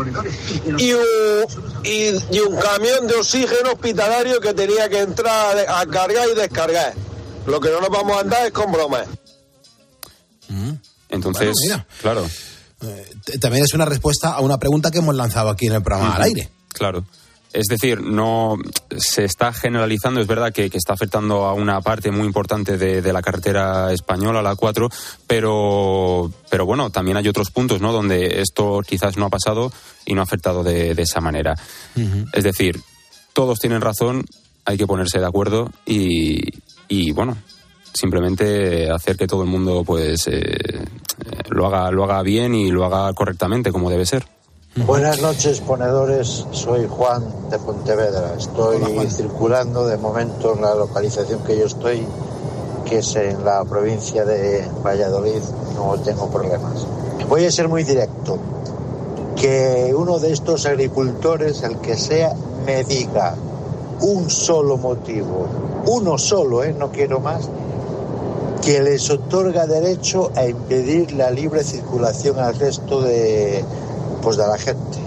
[0.78, 1.06] Y un,
[1.84, 6.36] y, y un camión de oxígeno hospitalario que tenía que entrar a, a cargar y
[6.36, 6.94] descargar.
[7.46, 9.08] Lo que no nos vamos a andar es con bromas.
[11.10, 11.88] Entonces, Bueno, mira.
[12.02, 12.30] claro.
[13.26, 16.16] T- También es una respuesta a una pregunta que hemos lanzado aquí en el programa
[16.16, 16.50] al aire.
[16.74, 17.06] Claro.
[17.54, 18.58] Es decir, no
[18.98, 23.02] se está generalizando, es verdad que, que está afectando a una parte muy importante de,
[23.02, 24.90] de la carretera española, la 4,
[25.28, 27.92] pero, pero bueno, también hay otros puntos ¿no?
[27.94, 29.72] donde esto quizás no ha pasado
[30.06, 31.56] y no ha afectado de, de esa manera.
[32.34, 32.82] Es decir,
[33.34, 34.26] todos tienen razón,
[34.66, 36.42] hay que ponerse de acuerdo y,
[36.88, 37.38] y bueno,
[37.94, 40.86] simplemente hacer que todo el mundo pues eh,
[41.50, 44.26] lo haga lo haga bien y lo haga correctamente como debe ser.
[44.76, 46.48] Buenas noches, ponedores.
[46.50, 48.34] Soy Juan de Pontevedra.
[48.36, 52.04] Estoy circulando de momento en la localización que yo estoy,
[52.84, 55.44] que es en la provincia de Valladolid.
[55.76, 56.88] No tengo problemas.
[57.30, 58.40] Voy a ser muy directo.
[59.36, 62.34] Que uno de estos agricultores, el que sea,
[62.66, 63.36] me diga
[64.02, 65.46] un solo motivo,
[65.86, 66.74] uno solo, ¿eh?
[66.74, 67.48] no quiero más,
[68.64, 73.64] que les otorga derecho a impedir la libre circulación al resto de,
[74.24, 74.98] pues de la gente.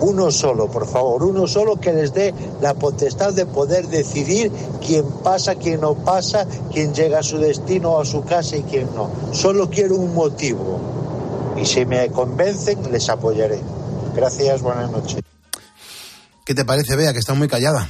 [0.00, 4.50] Uno solo, por favor, uno solo que les dé la potestad de poder decidir
[4.84, 8.62] quién pasa, quién no pasa, quién llega a su destino o a su casa y
[8.62, 9.10] quién no.
[9.32, 10.80] Solo quiero un motivo.
[11.56, 13.60] Y si me convencen, les apoyaré.
[14.14, 15.20] Gracias, buenas noches.
[16.44, 17.88] ¿Qué te parece, Bea, que está muy callada?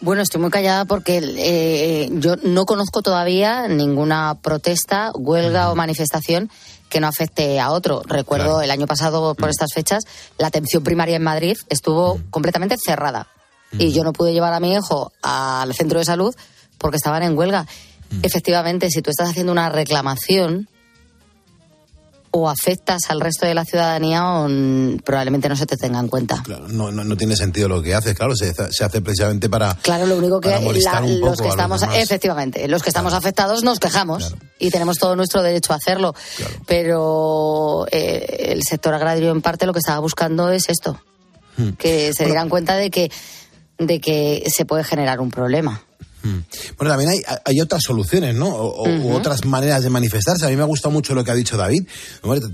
[0.00, 6.50] Bueno, estoy muy callada porque eh, yo no conozco todavía ninguna protesta, huelga o manifestación
[6.94, 8.02] que no afecte a otro.
[8.06, 10.04] Recuerdo el año pasado, por estas fechas,
[10.38, 13.26] la atención primaria en Madrid estuvo completamente cerrada.
[13.72, 16.32] Y yo no pude llevar a mi hijo al centro de salud
[16.78, 17.66] porque estaban en huelga.
[18.22, 20.68] efectivamente, si tú estás haciendo una reclamación
[22.36, 24.48] o afectas al resto de la ciudadanía o
[25.04, 26.42] probablemente no se te tenga en cuenta.
[26.42, 29.76] Claro, no, no, no tiene sentido lo que haces, claro, se, se hace precisamente para.
[29.82, 33.12] Claro, lo único que la- un poco los que los estamos, efectivamente, los que estamos
[33.14, 36.12] afectados nos quejamos y tenemos todo nuestro derecho a hacerlo.
[36.66, 41.00] Pero eh, el sector agrario en parte lo que estaba buscando es esto,
[41.56, 41.70] Hmm.
[41.78, 43.12] que se dieran cuenta de que
[43.78, 45.82] de que se puede generar un problema.
[46.78, 48.48] Bueno, también hay, hay otras soluciones, ¿no?
[48.48, 50.46] O, u otras maneras de manifestarse.
[50.46, 51.84] A mí me ha gustado mucho lo que ha dicho David.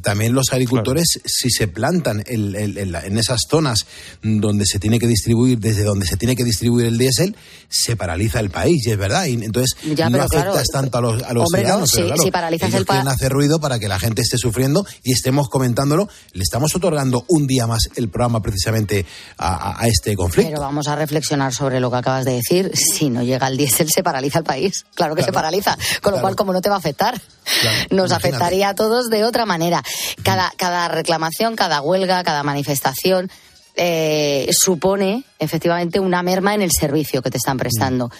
[0.02, 3.86] También los agricultores, si se plantan en, en- esas zonas
[4.22, 7.36] donde se tiene que distribuir, desde donde se tiene que distribuir el diésel,
[7.68, 9.26] se paraliza el país, y es verdad.
[9.26, 11.90] Y entonces Ya, no afectas claro, tanto a los, a los hombre, no, ciudadanos.
[11.94, 14.38] pero claro, si paralizas ellos el pa- quieren hacer ruido para que la gente esté
[14.38, 16.08] sufriendo y estemos comentándolo.
[16.32, 19.06] Le estamos otorgando un día más el programa precisamente
[19.38, 20.50] a, a- a este conflicto.
[20.50, 22.72] Pero vamos a reflexionar sobre lo que acabas de decir.
[22.74, 24.84] Si no llega el diésel, se paraliza el país.
[24.94, 25.76] Claro que se paraliza.
[26.02, 27.14] Con lo cual, como no te va a afectar,
[27.90, 28.14] nos imagínate.
[28.14, 29.82] afectaría a todos de otra manera.
[30.22, 33.30] Cada, cada reclamación, cada huelga, cada manifestación
[33.76, 38.10] eh, supone efectivamente una merma en el servicio que te están prestando.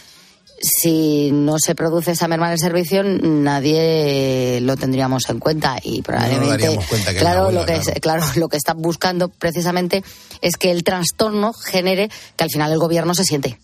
[0.62, 6.02] Si no se produce esa merma en el servicio, nadie lo tendríamos en cuenta y
[6.02, 10.04] probablemente, cuenta es claro, lo que es- claro, lo que están buscando precisamente
[10.42, 13.58] es que el trastorno genere que al final el gobierno se siente.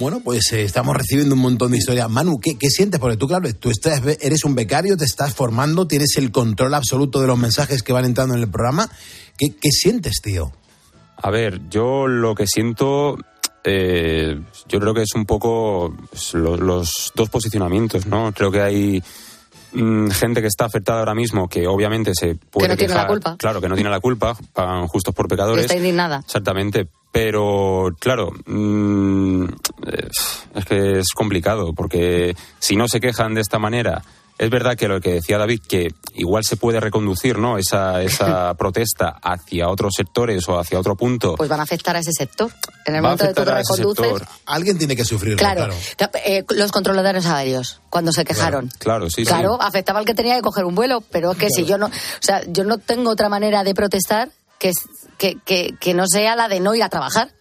[0.00, 2.08] Bueno, pues eh, estamos recibiendo un montón de historias.
[2.08, 2.98] Manu, ¿qué, qué sientes?
[2.98, 7.20] Porque tú, claro, tú estás, eres un becario, te estás formando, tienes el control absoluto
[7.20, 8.88] de los mensajes que van entrando en el programa.
[9.36, 10.52] ¿Qué, qué sientes, tío?
[11.16, 13.18] A ver, yo lo que siento,
[13.62, 18.32] eh, yo creo que es un poco pues, lo- los dos posicionamientos, ¿no?
[18.32, 19.02] Creo que hay
[19.72, 23.36] mm, gente que está afectada ahora mismo que obviamente se puede no tiene la culpa.
[23.36, 25.66] Claro, que no tiene la culpa, pagan justos por Que pecadores.
[25.66, 26.22] está indignada.
[26.24, 30.08] Exactamente, pero claro, mm, eh,
[30.54, 34.02] es que es complicado porque si no se quejan de esta manera,
[34.38, 37.58] es verdad que lo que decía David, que igual se puede reconducir ¿no?
[37.58, 41.34] esa, esa protesta hacia otros sectores o hacia otro punto.
[41.34, 42.50] Pues van a afectar a ese sector.
[42.86, 44.18] En el Va a momento de tú afectar a ese reconduces.
[44.18, 44.28] sector.
[44.46, 46.12] Alguien tiene que sufrirlo, Claro, claro.
[46.24, 48.70] eh, los controladores aéreos, cuando se quejaron.
[48.78, 49.66] Claro, sí, claro, sí.
[49.66, 51.90] afectaba al que tenía que coger un vuelo, pero es que si yo no, o
[52.20, 54.70] sea, yo no tengo otra manera de protestar que,
[55.18, 57.32] que, que, que no sea la de no ir a trabajar.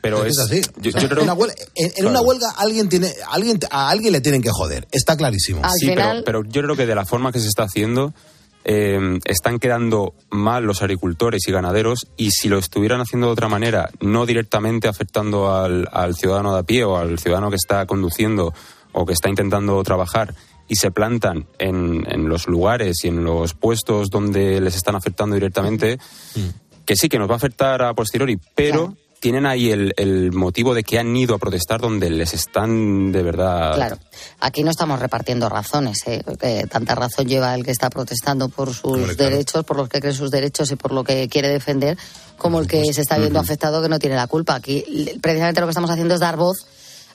[0.00, 0.60] Pero es, es, así.
[0.78, 2.10] yo- O sea, yo creo- una huelga- en en Claro.
[2.10, 4.86] una huelga alguien tiene, alguien, a alguien le tienen que joder.
[4.90, 5.62] Está clarísimo.
[5.78, 8.12] sí, pero, pero yo creo que de la forma que se está haciendo
[8.64, 13.48] eh, están quedando mal los agricultores y ganaderos y si lo estuvieran haciendo de otra
[13.48, 17.86] manera, no directamente afectando al, al ciudadano de a pie o al ciudadano que está
[17.86, 18.52] conduciendo
[18.92, 20.34] o que está intentando trabajar
[20.68, 25.34] y se plantan en, en los lugares y en los puestos donde les están afectando
[25.34, 25.98] directamente,
[26.84, 30.74] que sí que nos va a afectar a posteriori, pero tienen ahí el, el motivo
[30.74, 33.98] de que han ido a protestar donde les están de verdad Claro,
[34.40, 35.98] aquí no estamos repartiendo razones.
[36.06, 36.24] ¿eh?
[36.40, 39.14] Que tanta razón lleva el que está protestando por sus claro.
[39.14, 41.96] derechos, por los que cree sus derechos y por lo que quiere defender,
[42.36, 44.56] como el que se está viendo afectado que no tiene la culpa.
[44.56, 44.84] Aquí
[45.20, 46.66] precisamente lo que estamos haciendo es dar voz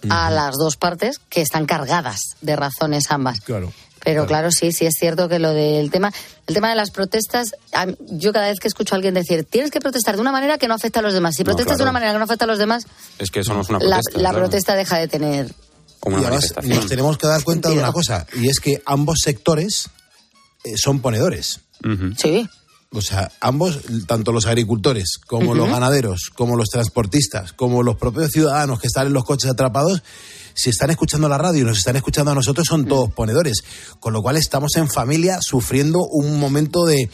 [0.10, 3.42] a las dos partes que están cargadas de razones ambas.
[3.42, 3.72] Claro.
[4.04, 6.14] Pero claro, sí, sí es cierto que lo del tema,
[6.46, 7.56] el tema de las protestas,
[8.00, 10.68] yo cada vez que escucho a alguien decir, tienes que protestar de una manera que
[10.70, 11.36] no afecta a los demás.
[11.36, 12.86] Si No, protestas de una manera que no afecta a los demás,
[13.20, 14.12] Es que eso no es una la, protesta.
[14.22, 14.38] la claro.
[14.38, 15.54] protesta deja de tener
[16.00, 16.76] Como y manifestación.
[16.78, 19.90] nos tenemos que dar cuenta de una cosa, y es que ambos sectores
[20.64, 21.60] eh, son ponedores.
[22.18, 22.48] Sí.
[22.92, 28.32] O sea, ambos, tanto los agricultores como los ganaderos, como los transportistas, como los propios
[28.32, 30.02] ciudadanos que están en los coches atrapados,
[30.54, 33.64] si están escuchando la radio y nos están escuchando a nosotros, son todos ponedores.
[34.00, 37.10] Con lo cual estamos en familia sufriendo un momento de,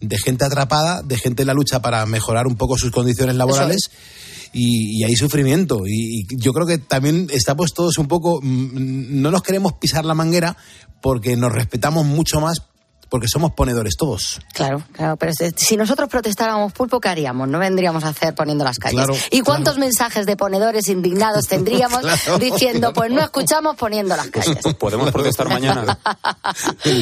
[0.00, 3.90] de gente atrapada, de gente en la lucha para mejorar un poco sus condiciones laborales.
[4.54, 5.86] Y, y hay sufrimiento.
[5.86, 8.40] Y, y yo creo que también estamos todos un poco.
[8.42, 10.56] mm, No nos queremos pisar la manguera
[11.02, 12.62] porque nos respetamos mucho más
[13.08, 14.40] porque somos ponedores todos.
[14.52, 17.48] Claro, claro, pero si- nosotros protestáramos pulpo, ¿qué haríamos?
[17.48, 18.96] No vendríamos a hacer poniendo las calles.
[18.96, 22.38] Claro, ¿Y cuántos mensajes de ponedores indignados tendríamos Claro.
[22.38, 24.58] diciendo, pues no escuchamos poniendo las calles?
[24.78, 25.98] Podemos protestar mañana.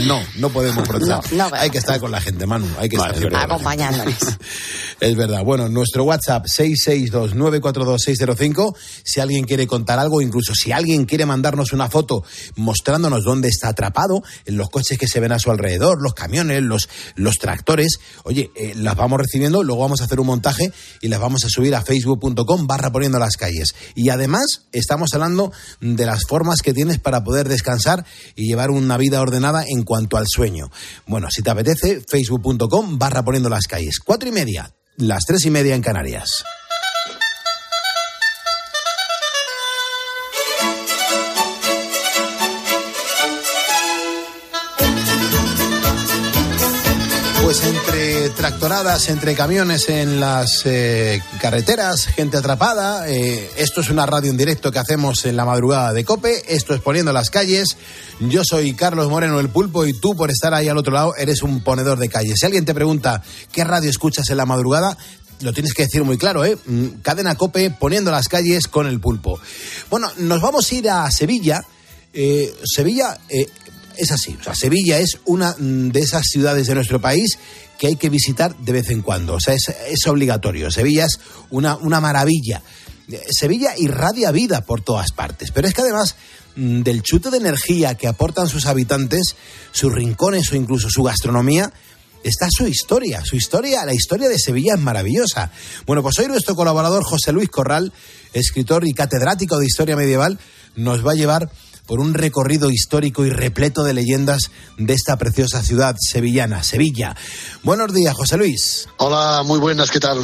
[0.06, 1.32] No, no podemos protestar.
[1.32, 2.66] No, no, hay que estar con la gente, Manu.
[2.78, 3.44] Hay que Vale, estar es verdad.
[3.50, 4.16] Acompañándoles.
[5.00, 5.42] Es verdad.
[5.44, 8.74] Bueno, nuestro WhatsApp 662-942-605.
[9.04, 12.24] Si alguien quiere contar algo, incluso si alguien quiere mandarnos una foto
[12.56, 16.62] mostrándonos dónde está atrapado, en los coches que se ven a su alrededor, los camiones,
[16.62, 21.08] los, los tractores, oye, eh, las vamos recibiendo, luego vamos a hacer un montaje y
[21.08, 23.74] las vamos a subir a facebook.com barra poniendo las calles.
[23.94, 28.04] Y además estamos hablando de las formas que tienes para poder descansar
[28.34, 30.70] y llevar una vida ordenada en cuanto al sueño.
[31.06, 33.98] Bueno, si te apetece, facebook.com barra poniendo las calles.
[34.04, 36.44] Cuatro y media, las tres y media en Canarias.
[48.36, 53.08] Tractoradas, entre camiones en las eh, carreteras, gente atrapada.
[53.08, 56.42] eh, esto es una radio en directo que hacemos en la madrugada de Cope.
[56.54, 57.76] Esto es Poniendo las calles.
[58.20, 61.42] Yo soy Carlos Moreno el Pulpo y tú por estar ahí al otro lado eres
[61.42, 62.38] un ponedor de calles.
[62.38, 63.22] Si alguien te pregunta
[63.52, 64.96] qué radio escuchas en la madrugada,
[65.40, 66.58] lo tienes que decir muy claro, ¿eh?
[66.66, 69.40] Mm, Cadena Cope poniendo las calles con el Pulpo.
[69.90, 71.64] Bueno, nos vamos a ir a Sevilla.
[72.12, 73.18] Eh, Sevilla
[73.96, 74.36] es así.
[74.38, 77.38] O sea, Sevilla es una mm, de esas ciudades de nuestro país
[77.78, 79.34] que hay que visitar de vez en cuando.
[79.34, 80.70] O sea, es, es obligatorio.
[80.70, 82.62] Sevilla es una, una maravilla.
[83.10, 85.50] Eh, Sevilla irradia vida por todas partes.
[85.52, 86.16] Pero es que además
[86.56, 89.36] mm, del chute de energía que aportan sus habitantes,
[89.72, 91.72] sus rincones o incluso su gastronomía,
[92.22, 93.24] está su historia.
[93.24, 95.50] Su historia, la historia de Sevilla es maravillosa.
[95.86, 97.92] Bueno, pues hoy nuestro colaborador José Luis Corral,
[98.32, 100.38] escritor y catedrático de historia medieval,
[100.74, 101.50] nos va a llevar
[101.86, 107.16] por un recorrido histórico y repleto de leyendas de esta preciosa ciudad sevillana, Sevilla.
[107.62, 108.88] Buenos días, José Luis.
[108.98, 110.20] Hola, muy buenas, ¿qué tal?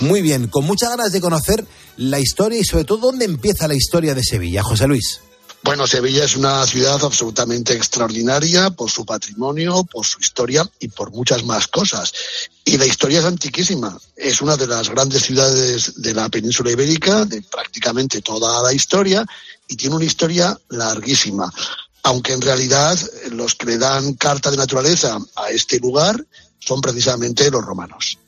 [0.00, 3.74] Muy bien, con muchas ganas de conocer la historia y sobre todo dónde empieza la
[3.74, 5.20] historia de Sevilla, José Luis.
[5.64, 11.12] Bueno, Sevilla es una ciudad absolutamente extraordinaria por su patrimonio, por su historia y por
[11.12, 12.12] muchas más cosas.
[12.64, 13.96] Y la historia es antiquísima.
[14.16, 19.24] Es una de las grandes ciudades de la península ibérica, de prácticamente toda la historia,
[19.72, 21.50] y tiene una historia larguísima.
[22.02, 22.98] Aunque en realidad
[23.30, 26.22] los que le dan carta de naturaleza a este lugar
[26.58, 28.18] son precisamente los romanos.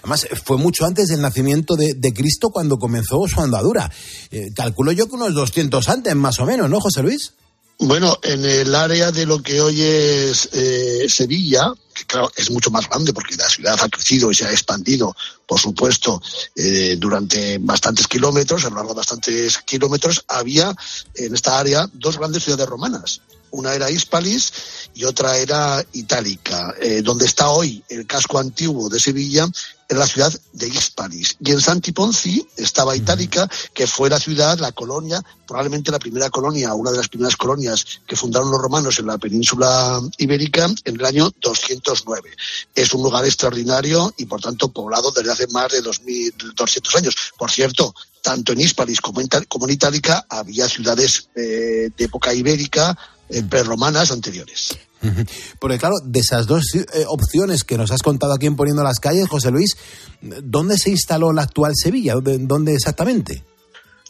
[0.00, 3.92] Además, fue mucho antes del nacimiento de, de Cristo cuando comenzó su andadura.
[4.30, 7.34] Eh, calculo yo que unos 200 antes, más o menos, ¿no, José Luis?
[7.78, 12.70] Bueno, en el área de lo que hoy es eh, Sevilla, que claro, es mucho
[12.70, 16.20] más grande porque la ciudad ha crecido y se ha expandido, por supuesto,
[16.54, 20.74] eh, durante bastantes kilómetros, a lo largo de bastantes kilómetros, había
[21.14, 23.22] en esta área dos grandes ciudades romanas.
[23.50, 24.52] Una era Hispalis
[24.94, 26.74] y otra era Itálica.
[26.80, 29.48] Eh, donde está hoy el casco antiguo de Sevilla,
[29.88, 31.36] en la ciudad de Hispalis.
[31.40, 36.28] Y en Santi Ponzi estaba Itálica, que fue la ciudad, la colonia, probablemente la primera
[36.28, 40.94] colonia, una de las primeras colonias que fundaron los romanos en la península ibérica en
[40.96, 42.30] el año 209.
[42.74, 47.14] Es un lugar extraordinario y, por tanto, poblado desde hace más de 2.200 años.
[47.38, 52.04] Por cierto, tanto en Hispalis como en, Tal- como en Itálica había ciudades eh, de
[52.04, 54.70] época ibérica, eh, prerromanas anteriores.
[55.60, 58.98] Porque claro, de esas dos eh, opciones que nos has contado aquí en Poniendo las
[58.98, 59.76] Calles, José Luis,
[60.20, 62.14] ¿dónde se instaló la actual Sevilla?
[62.14, 63.44] ¿Dónde, dónde exactamente?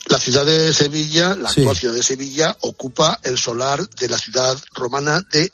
[0.09, 1.61] La ciudad de Sevilla, la Sí.
[1.61, 5.53] actual ciudad de Sevilla, ocupa el solar de la ciudad romana de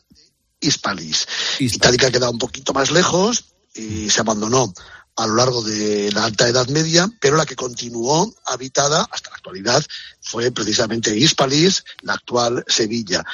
[0.61, 1.27] Hispalis.
[1.59, 4.73] Itálica queda un poquito más lejos y se abandonó
[5.17, 9.37] a lo largo de la Alta Edad Media, pero la que continuó habitada hasta la
[9.37, 9.85] actualidad
[10.21, 13.25] fue precisamente Hispalis, la actual Sevilla.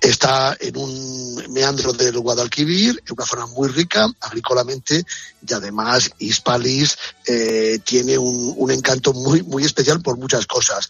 [0.00, 5.04] Está en un meandro del Guadalquivir, en una zona muy rica agrícolamente
[5.46, 10.88] y además Hispalis eh, tiene un, encanto muy, muy especial por muchas cosas.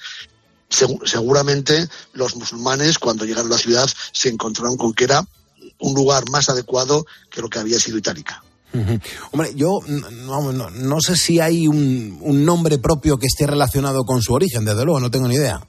[0.70, 5.26] Segu- seguramente los musulmanes cuando llegaron a la ciudad se encontraron con que era
[5.80, 8.44] un lugar más adecuado que lo que había sido Itálica.
[9.32, 14.04] Hombre, yo no, no- no sé si hay un, un nombre propio que esté relacionado
[14.04, 15.60] con su origen, desde luego, no tengo ni idea.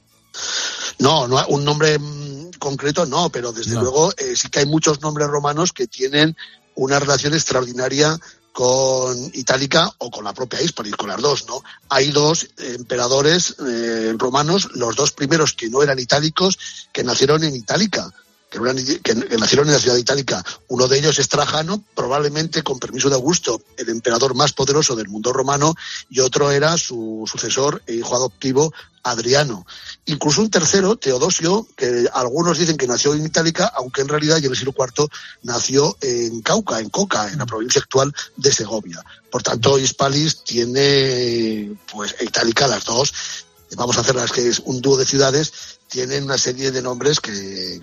[0.98, 5.00] No, no un nombre mm, concreto no, pero desde luego eh, sí que hay muchos
[5.00, 6.36] nombres romanos que tienen
[6.74, 8.18] una relación extraordinaria
[8.52, 11.62] con Itálica o con la propia Hispalis, con las dos, ¿no?
[11.88, 16.58] Hay dos emperadores eh, romanos, los dos primeros que no eran itálicos,
[16.92, 18.12] que nacieron en Itálica,
[18.52, 20.44] que, que nacieron en la ciudad Itálica.
[20.68, 25.08] Uno de ellos es Trajano, probablemente con permiso de Augusto, el emperador más poderoso del
[25.08, 25.74] mundo romano,
[26.10, 28.72] y otro era su sucesor e hijo adoptivo,
[29.04, 29.66] Adriano.
[30.06, 34.44] Incluso un tercero, Teodosio, que algunos dicen que nació en Itálica, aunque en realidad en
[34.44, 35.08] el siglo IV
[35.42, 39.04] nació en Cauca, en Coca, en la provincia actual de Segovia.
[39.30, 43.12] Por tanto, Hispalis tiene, pues, e Itálica, las dos,
[43.76, 45.52] vamos a hacer las que es un dúo de ciudades,
[45.88, 47.80] tienen una serie de nombres que,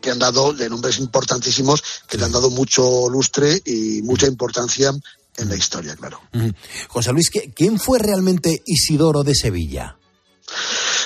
[0.00, 4.92] que han dado, de nombres importantísimos, que le han dado mucho lustre y mucha importancia
[5.36, 6.20] en la historia, claro.
[6.88, 9.96] José Luis, ¿qué- ¿quién fue realmente Isidoro de Sevilla?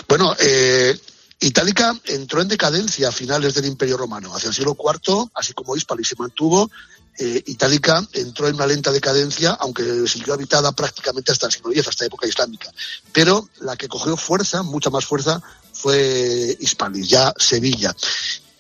[0.08, 0.98] Bueno, eh,
[1.40, 4.34] Itálica entró en decadencia a finales del Imperio Romano.
[4.34, 6.70] Hacia el siglo IV, así como Hispalis se mantuvo,
[7.18, 11.88] eh, Itálica entró en una lenta decadencia, aunque siguió habitada prácticamente hasta el siglo X,
[11.88, 12.70] hasta la época islámica.
[13.12, 15.42] Pero la que cogió fuerza, mucha más fuerza,
[15.72, 17.94] fue Hispalis, ya Sevilla.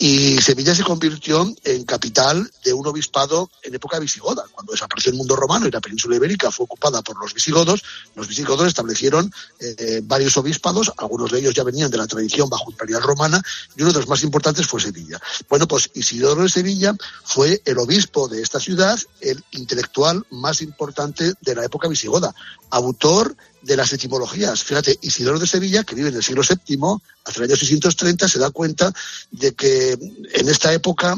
[0.02, 4.46] Y Sevilla se convirtió en capital de un obispado en época visigoda.
[4.50, 7.84] Cuando desapareció el mundo romano y la península ibérica fue ocupada por los visigodos,
[8.14, 12.70] los visigodos establecieron eh, varios obispados, algunos de ellos ya venían de la tradición bajo
[12.70, 13.42] imperial romana,
[13.76, 15.20] y uno de los más importantes fue Sevilla.
[15.50, 21.34] Bueno, pues Isidoro de Sevilla fue el obispo de esta ciudad, el intelectual más importante
[21.42, 22.34] de la época visigoda,
[22.70, 24.64] autor de las etimologías.
[24.64, 26.78] Fíjate, Isidoro de Sevilla, que vive en el siglo VII,
[27.24, 28.92] hacia el año 630, se da cuenta
[29.30, 31.16] de que en esta época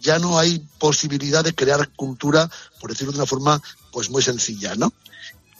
[0.00, 4.74] ya no hay posibilidad de crear cultura, por decirlo de una forma pues muy sencilla,
[4.74, 4.92] ¿no?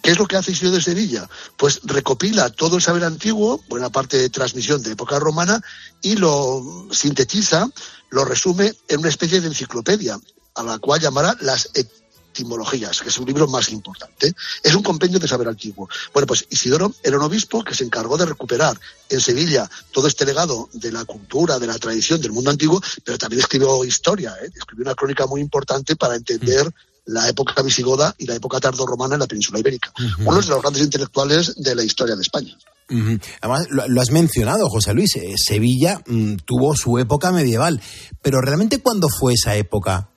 [0.02, 1.28] ¿Qué es lo que hace Isidoro de Sevilla?
[1.56, 5.62] Pues recopila todo el saber antiguo, buena parte de transmisión de época romana,
[6.02, 7.70] y lo sintetiza,
[8.10, 10.20] lo resume en una especie de enciclopedia,
[10.56, 11.70] a la cual llamará las
[12.34, 14.34] etimologías, que es un libro más importante.
[14.62, 15.88] Es un compendio de saber antiguo.
[16.12, 18.78] Bueno, pues Isidoro era un obispo que se encargó de recuperar
[19.08, 23.16] en Sevilla todo este legado de la cultura, de la tradición del mundo antiguo, pero
[23.16, 24.50] también escribió historia, ¿eh?
[24.54, 26.70] escribió una crónica muy importante para entender
[27.06, 29.92] la época visigoda y la época tardorromana en la península ibérica.
[30.20, 32.56] Uno de los grandes intelectuales de la historia de España.
[33.40, 35.16] Además, lo, lo has mencionado, José Luis.
[35.16, 37.80] eh, Sevilla mm, tuvo su época medieval.
[38.22, 40.10] Pero realmente, ¿cuándo fue esa época?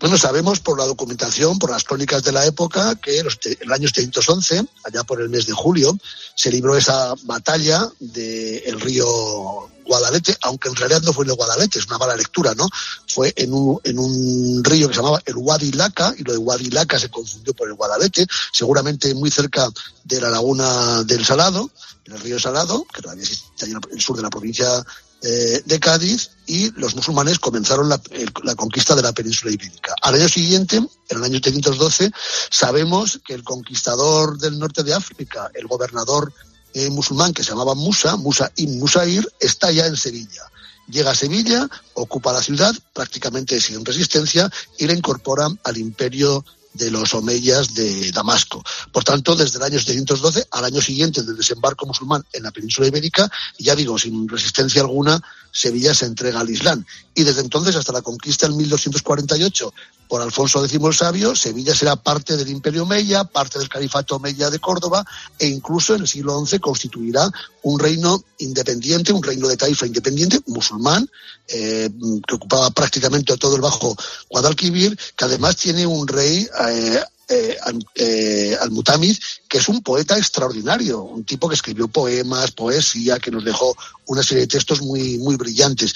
[0.00, 3.26] Bueno, sabemos por la documentación, por las crónicas de la época, que en
[3.60, 5.96] el año 711, allá por el mes de julio,
[6.34, 11.78] se libró esa batalla del río Guadalete, aunque en realidad no fue en el Guadalete,
[11.78, 12.68] es una mala lectura, ¿no?
[13.06, 16.98] Fue en un, en un río que se llamaba el Guadilaca, y lo de Guadilaca
[16.98, 19.68] se confundió por el Guadalete, seguramente muy cerca
[20.04, 21.70] de la laguna del Salado,
[22.04, 24.84] en el río Salado, que todavía existe en el sur de la provincia
[25.22, 29.94] eh, de Cádiz y los musulmanes comenzaron la, el- la conquista de la península ibérica.
[30.02, 32.10] Al año siguiente, en el año 712,
[32.50, 36.32] sabemos que el conquistador del norte de África, el gobernador
[36.74, 40.42] eh, musulmán que se llamaba Musa, Musa ibn Musair, está ya en Sevilla.
[40.88, 44.48] Llega a Sevilla, ocupa la ciudad, prácticamente sin resistencia,
[44.78, 46.44] y la incorpora al imperio
[46.76, 48.62] de los omeyas de Damasco.
[48.92, 52.88] Por tanto, desde el año 712 al año siguiente del desembarco musulmán en la península
[52.88, 55.20] ibérica, ya digo, sin resistencia alguna,
[55.50, 56.84] Sevilla se entrega al Islam.
[57.14, 59.72] Y desde entonces hasta la conquista en 1248
[60.08, 64.50] por Alfonso X el Sabio, Sevilla será parte del Imperio Omeya, parte del Califato Omeya
[64.50, 65.04] de Córdoba
[65.38, 67.30] e incluso en el siglo XI constituirá
[67.62, 71.08] un reino independiente, un reino de taifa independiente, musulmán,
[71.48, 71.90] eh,
[72.26, 73.96] que ocupaba prácticamente todo el Bajo
[74.30, 79.18] Guadalquivir, que además tiene un rey eh, eh, al, eh, al-Mutamiz,
[79.48, 84.22] que es un poeta extraordinario, un tipo que escribió poemas, poesía, que nos dejó una
[84.22, 85.92] serie de textos muy, muy brillantes.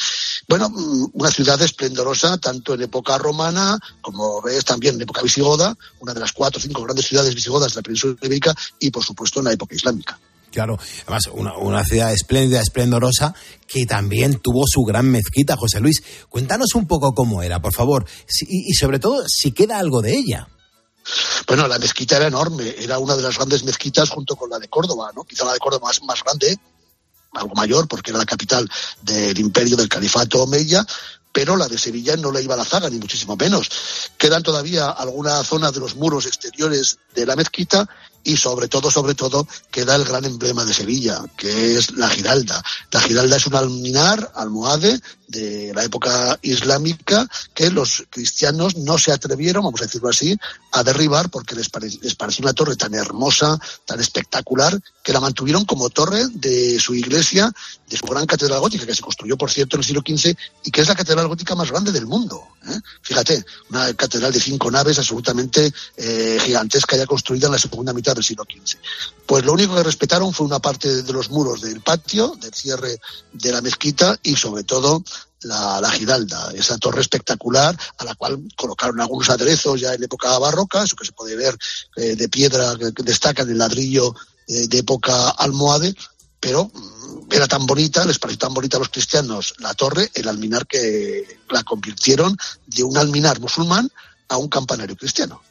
[0.49, 5.77] Bueno, mm, una ciudad esplendorosa, tanto en época romana, como ves también en época visigoda,
[6.01, 9.05] una de las cuatro o cinco grandes ciudades visigodas de la península ibérica y, por
[9.05, 10.19] supuesto, en la época islámica.
[10.51, 13.37] Claro, además, una, ciudad espléndida, esplendorosa,
[13.69, 16.03] que también tuvo su gran mezquita, José Luis.
[16.29, 18.05] Cuéntanos un poco cómo era, por favor,
[18.49, 20.49] y sobre todo, si queda algo de ella.
[21.47, 24.69] Bueno, la mezquita era enorme, era una de las grandes mezquitas junto con la de
[24.69, 25.25] Córdoba, ¿no?
[25.25, 26.59] Quizá la de Córdoba más, más grande,
[27.33, 28.69] algo mayor, porque era la capital
[29.03, 30.85] del imperio del califato Omeya,
[31.33, 33.71] pero la de Sevilla no le iba a la zaga, ni muchísimo menos.
[34.19, 37.89] Quedan todavía alguna zona de los muros exteriores de la mezquita
[38.23, 42.63] y sobre todo, sobre todo, queda el gran emblema de Sevilla, que es la Giralda.
[42.91, 45.01] La Giralda es un alminar, almohade,
[45.31, 50.37] de la época islámica que los cristianos no se atrevieron, vamos a decirlo así,
[50.73, 55.21] a derribar porque les, pare- les pareció una torre tan hermosa, tan espectacular, que la
[55.21, 57.51] mantuvieron como torre de su iglesia,
[57.89, 60.71] de su gran catedral gótica, que se construyó, por cierto, en el siglo XV y
[60.71, 62.43] que es la catedral gótica más grande del mundo.
[62.69, 62.79] ¿eh?
[63.03, 68.15] Fíjate, una catedral de cinco naves absolutamente eh, gigantesca, ya construida en la segunda mitad
[68.15, 68.79] del siglo XV.
[69.27, 72.99] Pues lo único que respetaron fue una parte de los muros del patio, del cierre
[73.33, 75.03] de la mezquita y sobre todo
[75.43, 80.39] la, la Giralda, esa torre espectacular a la cual colocaron algunos aderezos ya en época
[80.39, 81.57] barroca, eso que se puede ver
[81.97, 84.15] eh, de piedra que, destaca en el ladrillo
[84.47, 85.95] eh, de época almohade,
[86.39, 90.29] pero mm, era tan bonita, les pareció tan bonita a los cristianos la torre, el
[90.29, 92.37] alminar que la convirtieron
[92.67, 93.91] de un alminar musulmán
[94.29, 95.43] a un campanario cristiano.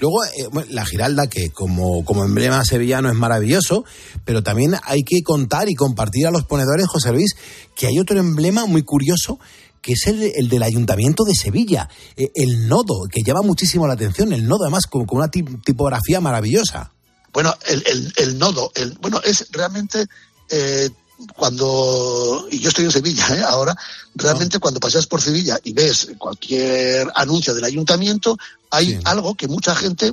[0.00, 3.84] Luego, eh, bueno, la Giralda, que como, como emblema sevillano es maravilloso,
[4.24, 7.34] pero también hay que contar y compartir a los ponedores, José Luis,
[7.76, 9.38] que hay otro emblema muy curioso
[9.80, 13.94] que es el, el del Ayuntamiento de Sevilla, eh, el nodo, que llama muchísimo la
[13.94, 16.92] atención, el nodo además con, una ti- tipografía maravillosa.
[17.32, 18.70] Bueno, el, el, el nodo,
[19.00, 20.06] bueno, es realmente
[20.50, 20.88] eh,
[21.36, 23.42] cuando, y yo estoy en Sevilla ¿eh?
[23.46, 23.76] ahora,
[24.14, 28.36] realmente cuando paseas por Sevilla y ves cualquier anuncio del ayuntamiento,
[28.70, 30.12] hay algo que mucha gente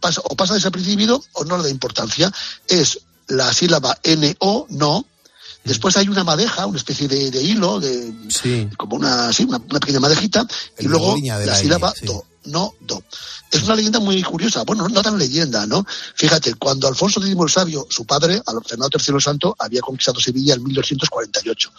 [0.00, 2.32] pasa, o pasa desapercibido o no le da importancia.
[2.68, 5.06] Es la sílaba NO, no,
[5.64, 8.12] Después hay una madeja, una especie de, de hilo, de,
[8.76, 10.46] como una, sí, una, una pequeña madejita,
[10.78, 12.04] y luego la la sílaba sí.
[12.04, 13.02] do, no do.
[13.50, 15.86] Es una leyenda muy curiosa, bueno, no tan leyenda, ¿no?
[16.14, 20.54] Fíjate, cuando Alfonso X el Sabio, su padre, Fernando III el Santo, había conquistado Sevilla
[20.54, 21.72] en 1248.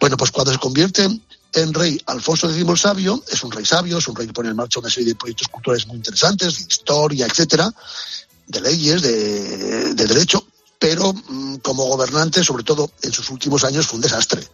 [0.00, 1.08] Bueno, pues cuando se convierte
[1.52, 4.50] en rey Alfonso X el Sabio, es un rey sabio, es un rey que pone
[4.50, 7.72] en marcha una serie de proyectos culturales muy interesantes, de historia, etcétera,
[8.46, 10.44] de leyes, de, de derecho,
[10.78, 14.46] pero mm, como gobernante, sobre todo en sus últimos años, fue un desastre.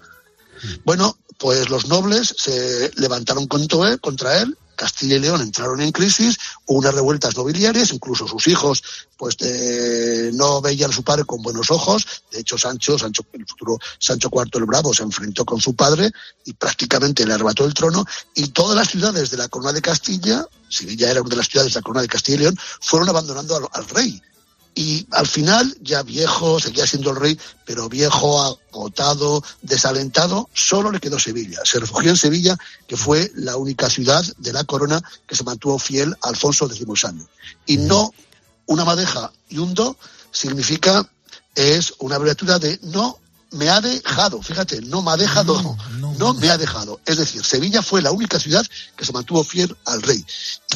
[0.85, 4.57] Bueno, pues los nobles se levantaron contra él, contra él.
[4.77, 8.83] Castilla y León entraron en crisis, hubo unas revueltas nobiliarias, incluso sus hijos
[9.17, 12.07] pues eh, no veían a su padre con buenos ojos.
[12.31, 16.11] De hecho, Sancho, Sancho, el futuro Sancho IV el Bravo, se enfrentó con su padre
[16.45, 18.05] y prácticamente le arrebató el trono.
[18.35, 21.73] Y todas las ciudades de la corona de Castilla, Sevilla era una de las ciudades
[21.73, 24.23] de la corona de Castilla y León, fueron abandonando al, al rey.
[24.79, 31.01] Y al final, ya viejo, seguía siendo el rey, pero viejo, agotado, desalentado, solo le
[31.01, 31.61] quedó Sevilla.
[31.65, 35.79] Se refugió en Sevilla, que fue la única ciudad de la corona que se mantuvo
[35.79, 37.27] fiel a Alfonso X Sabio.
[37.65, 38.13] Y no
[38.67, 39.97] una madeja y un do
[40.31, 41.09] significa,
[41.55, 43.19] es una abreviatura de no
[43.53, 45.77] me ha dejado, fíjate, no me ha dejado,
[46.19, 47.01] no, me ha dejado.
[47.07, 50.23] Es decir, Sevilla fue la única ciudad que se mantuvo fiel al rey.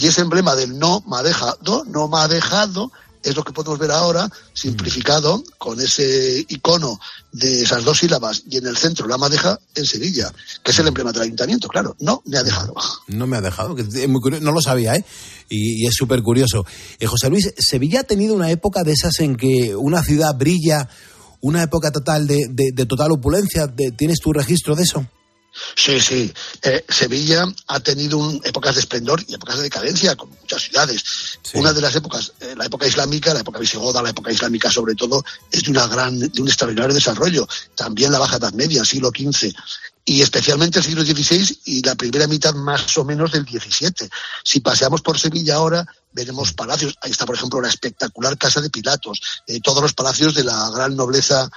[0.01, 2.90] Y ese emblema del no me ha dejado, no me ha dejado,
[3.22, 6.98] es lo que podemos ver ahora simplificado con ese icono
[7.32, 10.88] de esas dos sílabas y en el centro la madeja en Sevilla, que es el
[10.88, 12.74] emblema del ayuntamiento, claro, no me ha dejado.
[13.08, 15.04] No me ha dejado, que es muy curioso, no lo sabía, ¿eh?
[15.48, 16.64] Y, y es súper curioso.
[16.98, 20.88] Eh, José Luis, Sevilla ha tenido una época de esas en que una ciudad brilla,
[21.40, 23.66] una época total de, de- de total opulencia.
[23.96, 25.06] ¿Tienes tu registro de eso?
[25.74, 26.32] Sí, sí.
[26.62, 31.05] Eh, Sevilla ha tenido un- épocas de esplendor y épocas de decadencia, como muchas ciudades.
[31.55, 34.94] Una de las épocas, eh, la época islámica, la época visigoda, la época islámica sobre
[34.94, 37.46] todo, es de, una gran, de un extraordinario desarrollo.
[37.74, 39.53] También la Baja Edad Media, siglo XV.
[40.05, 44.09] Y especialmente el siglo XVI y la primera mitad más o menos del XVII.
[44.44, 46.94] Si paseamos por Sevilla ahora, veremos palacios.
[47.03, 49.20] Ahí está, por ejemplo, la espectacular Casa de Pilatos.
[49.46, 51.51] eh, todos los palacios de la gran nobleza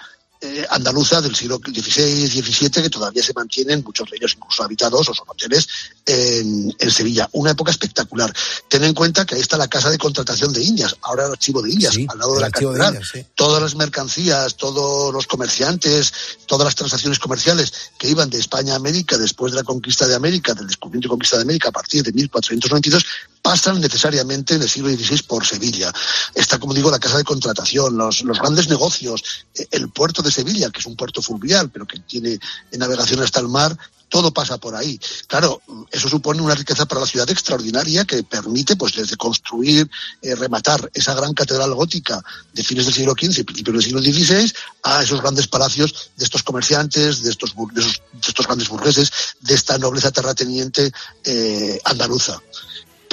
[0.44, 5.08] eh, andaluza del siglo XVI, XVII, que todavía se mantienen, muchos de ellos incluso habitados
[5.08, 5.68] o son hoteles,
[6.06, 7.30] en, en Sevilla.
[7.32, 8.34] Una época espectacular.
[8.68, 11.62] Ten en cuenta que ahí está la casa de contratación de Indias, ahora el archivo
[11.62, 12.94] de Indias, al lado de la de catedral.
[12.96, 13.26] Indias, sí.
[13.36, 16.12] Todas las mercancías, todos los comerciantes,
[16.46, 20.16] todas las transacciones comerciales que iban de España a América después de la conquista de
[20.16, 23.06] América, del descubrimiento y conquista de América a partir de 1492,
[23.44, 25.94] pasan necesariamente en el siglo XVI por Sevilla.
[26.34, 29.22] Está, como digo, la casa de contratación, los, grandes negocios,
[29.54, 32.40] eh, el puerto de Sevilla, que es un puerto fluvial, pero que tiene
[32.72, 33.78] navegación hasta el mar,
[34.08, 34.98] todo pasa por ahí.
[35.28, 39.90] Claro, eso supone una riqueza para la ciudad extraordinaria que permite, pues, desde construir,
[40.22, 42.24] eh, rematar esa gran catedral gótica
[42.54, 46.24] de fines del siglo XV y principios del siglo XVI a esos grandes palacios de
[46.24, 48.02] estos comerciantes, de estos, de esos-
[48.46, 50.92] grandes burgueses, de esta nobleza terrateniente
[51.26, 52.40] eh, andaluza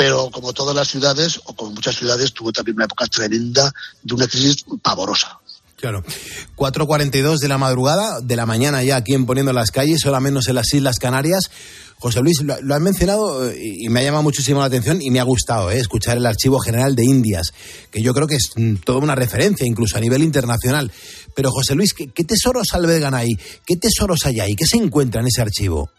[0.00, 3.70] pero como todas las ciudades, o como muchas ciudades, tuvo también una época tremenda
[4.02, 5.38] de una crisis pavorosa.
[5.76, 6.02] Claro.
[6.56, 10.48] 4.42 de la madrugada, de la mañana ya aquí en Poniendo las Calles, hora menos
[10.48, 11.50] en las Islas Canarias.
[11.98, 15.10] José Luis, lo, lo mencionado eh, y, y me ha llamado muchísimo la atención y
[15.10, 17.52] me ha gustado eh, escuchar el Archivo General de Indias,
[17.90, 20.90] que yo creo que es mm, toda una referencia, incluso a nivel internacional.
[21.34, 23.38] Pero José Luis, ¿qué, qué tesoros albergan ahí?
[23.66, 24.54] ¿Qué tesoros hay ahí?
[24.54, 25.90] ¿Qué se encuentra en ese archivo?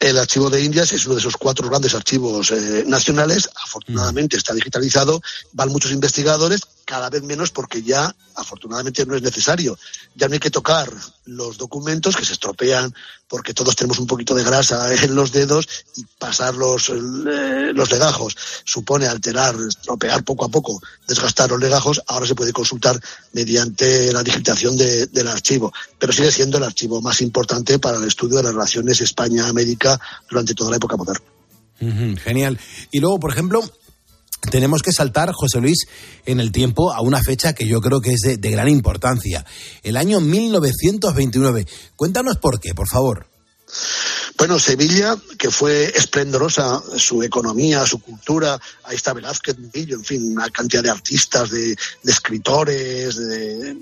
[0.00, 3.50] El archivo de Indias es uno de esos cuatro grandes archivos eh, nacionales.
[3.62, 5.20] Afortunadamente está digitalizado.
[5.52, 9.78] Van muchos investigadores, cada vez menos porque ya, afortunadamente, no es necesario.
[10.16, 10.90] Ya no hay que tocar
[11.26, 12.92] los documentos que se estropean
[13.28, 17.92] porque todos tenemos un poquito de grasa en los dedos y pasar los, eh, los
[17.92, 22.02] legajos supone alterar, estropear poco a poco, desgastar los legajos.
[22.08, 23.00] Ahora se puede consultar
[23.34, 28.04] mediante la digitación de- del archivo, pero sigue siendo el archivo más importante para el
[28.08, 31.24] estudio de las relaciones España-América durante toda la época moderna.
[31.78, 32.58] Genial.
[32.90, 33.62] Y luego, por ejemplo,
[34.50, 35.86] tenemos que saltar, José Luis,
[36.26, 39.44] en el tiempo a una fecha que yo creo que es de, de gran importancia.
[39.82, 41.66] El año 1929.
[41.96, 43.26] Cuéntanos por qué, por favor.
[44.36, 50.32] Bueno, Sevilla, que fue esplendorosa su economía, su cultura, ahí está Velázquez, Murillo, en fin,
[50.32, 53.74] una cantidad de artistas, de, escritores, de,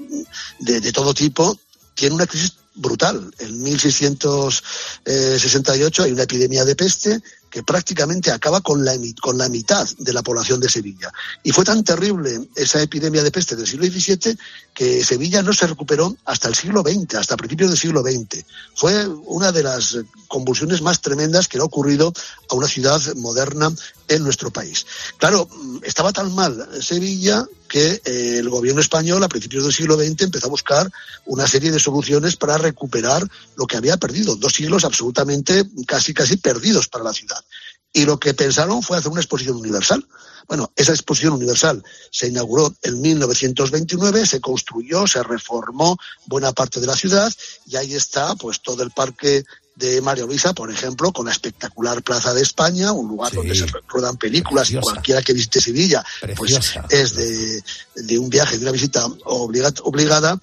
[0.61, 1.59] de- de todo tipo,
[1.95, 3.33] tiene una crisis brutal.
[3.39, 7.21] En 1668 hay una epidemia de peste
[7.51, 11.11] que prácticamente acaba con la, con la mitad de la población de Sevilla.
[11.43, 14.37] Y fue tan terrible esa epidemia de peste del siglo XVII
[14.75, 18.45] que Sevilla no se recuperó hasta el siglo XX, hasta principios del siglo XX.
[18.75, 22.13] Fue una de las convulsiones más tremendas que le ha ocurrido
[22.51, 23.73] a una ciudad moderna
[24.09, 24.87] en nuestro país.
[25.17, 25.49] Claro,
[25.83, 30.47] estaba tan mal Sevilla que eh, el gobierno español a principios del siglo XX empezó
[30.47, 30.91] a buscar
[31.27, 33.23] una serie de soluciones para recuperar
[33.57, 37.45] lo que había perdido, dos siglos absolutamente casi casi perdidos para la ciudad.
[37.93, 40.07] Y lo que pensaron fue hacer una exposición universal.
[40.47, 46.87] Bueno, esa exposición universal se inauguró en 1929, se construyó, se reformó buena parte de
[46.87, 47.33] la ciudad
[47.67, 49.45] y ahí está pues todo el parque
[49.79, 53.67] de María Luisa, por ejemplo, con la espectacular Plaza de España, un lugar donde se
[53.87, 56.05] ruedan películas y cualquiera que visite Sevilla,
[56.37, 56.59] pues
[56.91, 57.63] es de,
[57.95, 60.39] de, un viaje, de una visita obligada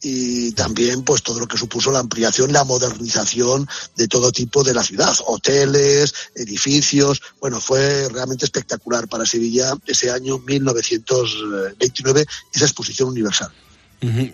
[0.00, 4.72] y también pues todo lo que supuso la ampliación, la modernización de todo tipo de
[4.72, 13.10] la ciudad, hoteles, edificios, bueno, fue realmente espectacular para Sevilla ese año 1929, esa exposición
[13.10, 13.52] universal.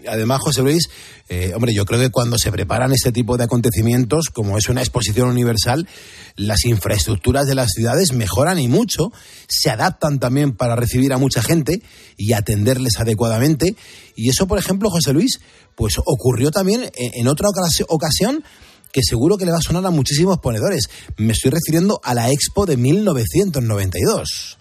[0.08, 0.90] Además, José Luis,
[1.28, 4.82] eh, hombre, yo creo que cuando se preparan este tipo de acontecimientos, como es una
[4.82, 5.88] exposición universal,
[6.36, 9.10] las infraestructuras de las ciudades mejoran y mucho,
[9.48, 11.80] se adaptan también para recibir a mucha gente
[12.16, 13.74] y atenderles adecuadamente.
[14.16, 15.40] Y eso, por ejemplo, José Luis,
[15.74, 18.44] pues ocurrió también en otra ocasión
[18.92, 20.88] que seguro que le va a sonar a muchísimos ponedores.
[21.16, 24.58] Me estoy refiriendo a la Expo de 1992.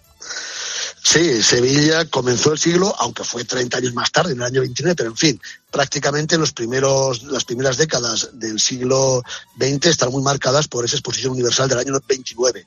[1.06, 4.96] Sí, Sevilla comenzó el siglo, aunque fue 30 años más tarde, en el año 29,
[4.96, 5.38] pero en fin,
[5.70, 9.22] prácticamente los primeros, las primeras décadas del siglo
[9.60, 12.66] XX están muy marcadas por esa exposición universal del año 29.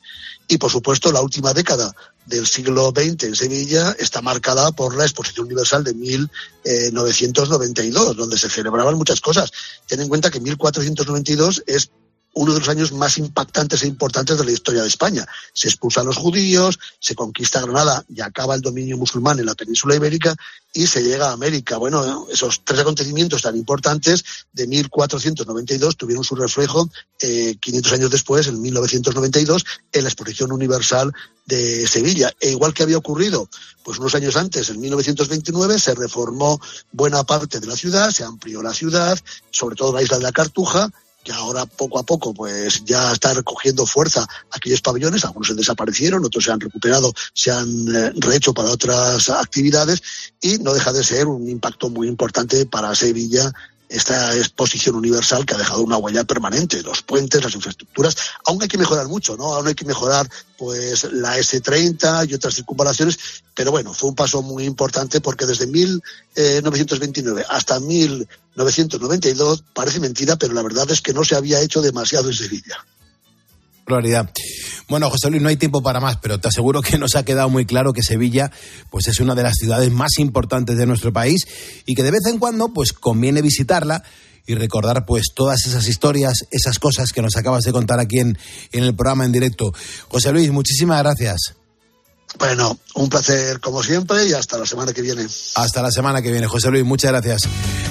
[0.49, 1.95] Y por supuesto, la última década
[2.27, 8.51] del siglo XX en Sevilla está marcada por la exposición universal de 1992, donde se
[8.51, 9.51] celebraban muchas cosas.
[9.87, 11.89] Ten en cuenta que 1492 es
[12.37, 15.25] uno de los años más impactantes e importantes de la historia de España.
[15.53, 19.95] Se expulsan los judíos, se conquista Granada y acaba el dominio musulmán en la península
[19.95, 20.35] ibérica
[20.71, 21.77] y se llega a América.
[21.77, 24.23] Bueno, esos tres acontecimientos tan importantes
[24.53, 26.87] de 1492 tuvieron su reflejo
[27.21, 31.11] eh, 500 años después, en 1992, en la exposición universal
[31.47, 32.31] de Sevilla.
[32.39, 33.49] E igual que había ocurrido
[33.83, 36.59] pues unos años antes, en 1929, se reformó
[36.91, 39.17] buena parte de la ciudad, se amplió la ciudad,
[39.49, 40.91] sobre todo la isla de la Cartuja,
[41.27, 46.23] que ahora poco a poco pues ya está recogiendo fuerza aquellos pabellones, algunos se desaparecieron,
[46.23, 50.01] otros se han recuperado, se han eh, rehecho para otras actividades.
[50.39, 53.51] Y no deja de ser un impacto muy importante para Sevilla
[53.89, 58.15] esta exposición universal que ha dejado una huella permanente, los puentes, las infraestructuras,
[58.45, 59.53] aún hay que mejorar mucho, ¿no?
[59.53, 63.17] Aún hay que mejorar pues la S30 y otras circunvalaciones,
[63.53, 70.53] pero bueno, fue un paso muy importante porque desde 1929 hasta 1992 parece mentira, pero
[70.53, 72.85] la verdad es que no se había hecho demasiado en Sevilla.
[73.87, 74.29] Claridad.
[74.89, 77.49] Bueno, José Luis, no hay tiempo para más, pero te aseguro que nos ha quedado
[77.49, 78.51] muy claro que Sevilla
[78.89, 81.47] pues es una de las ciudades más importantes de nuestro país
[81.85, 84.03] y que de vez en cuando pues conviene visitarla
[84.45, 88.37] y recordar pues todas esas historias, esas cosas que nos acabas de contar aquí en,
[88.73, 89.73] en el programa en directo.
[90.09, 91.55] José Luis, muchísimas gracias.
[92.39, 95.25] Bueno, un placer como siempre y hasta la semana que viene.
[95.55, 97.41] Hasta la semana que viene, José Luis, muchas gracias.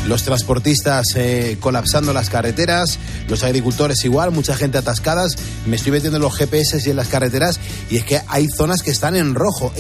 [0.07, 5.37] Los transportistas eh, colapsando las carreteras, los agricultores igual, mucha gente atascadas.
[5.67, 7.59] Me estoy metiendo en los GPS y en las carreteras
[7.91, 9.73] y es que hay zonas que están en rojo.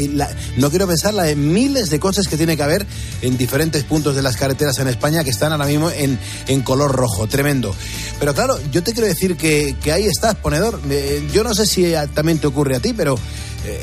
[0.57, 2.87] no quiero pensar la de miles de coches que tiene que haber
[3.23, 6.91] en diferentes puntos de las carreteras en España que están ahora mismo en, en color
[6.91, 7.73] rojo, tremendo.
[8.19, 10.81] Pero claro, yo te quiero decir que, que ahí estás, ponedor.
[10.91, 13.19] Eh, yo no sé si también te ocurre a ti, pero eh,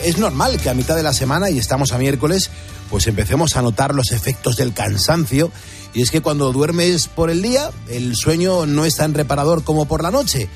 [0.05, 2.49] es normal que a mitad de la semana, y estamos a miércoles,
[2.89, 5.51] pues empecemos a notar los efectos del cansancio.
[5.93, 9.85] Y es que cuando duermes por el día, el sueño no es tan reparador como
[9.85, 10.49] por la noche.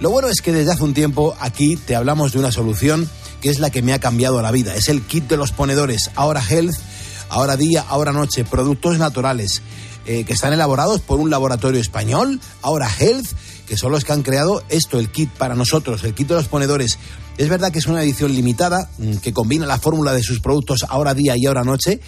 [0.00, 3.08] Lo bueno es que desde hace un tiempo aquí te hablamos de una solución
[3.40, 4.74] que es la que me ha cambiado la vida.
[4.74, 6.74] Es el kit de los ponedores, ahora health,
[7.28, 9.62] ahora día, ahora noche, productos naturales.
[10.06, 13.26] Eh, que están elaborados por un laboratorio español, ahora Health,
[13.66, 16.48] que son los que han creado esto, el kit para nosotros, el kit de los
[16.48, 16.98] ponedores.
[17.38, 20.84] Es verdad que es una edición limitada mm, que combina la fórmula de sus productos
[20.88, 22.00] ahora día y ahora noche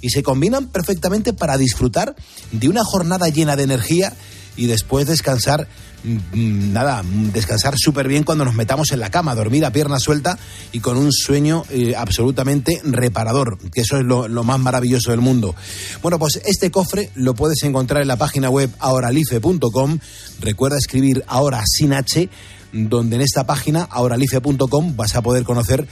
[0.00, 2.14] y se combinan perfectamente para disfrutar
[2.52, 4.14] de una jornada llena de energía
[4.58, 5.68] y después descansar,
[6.04, 7.02] mm, mm, nada,
[7.32, 10.38] descansar súper bien cuando nos metamos en la cama, dormir a pierna suelta
[10.72, 15.20] y con un sueño eh, absolutamente reparador, que eso es lo, lo, más maravilloso del
[15.20, 15.54] mundo.
[16.02, 19.98] Bueno, pues este cofre lo puedes encontrar en la página web ahoralife.com.
[20.40, 22.28] Recuerda escribir ahora sin H
[22.72, 25.86] donde en esta página, ahoralife.com, vas a poder conocer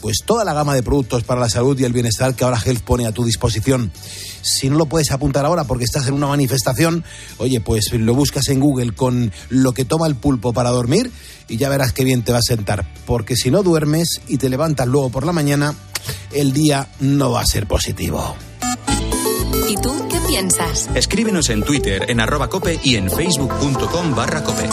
[0.00, 2.82] pues toda la gama de productos para la salud y el bienestar que ahora Health
[2.82, 3.90] pone a tu disposición.
[4.42, 7.04] Si no lo puedes apuntar ahora porque estás en una manifestación,
[7.38, 11.10] oye, pues lo buscas en Google con lo que toma el pulpo para dormir
[11.48, 12.86] y ya verás qué bien te va a sentar.
[13.06, 15.74] Porque si no duermes y te levantas luego por la mañana,
[16.32, 18.36] el día no va a ser positivo.
[19.68, 20.88] ¿Y tú qué piensas?
[20.94, 24.68] Escríbenos en Twitter, en arroba cope y en facebook.com barra cope.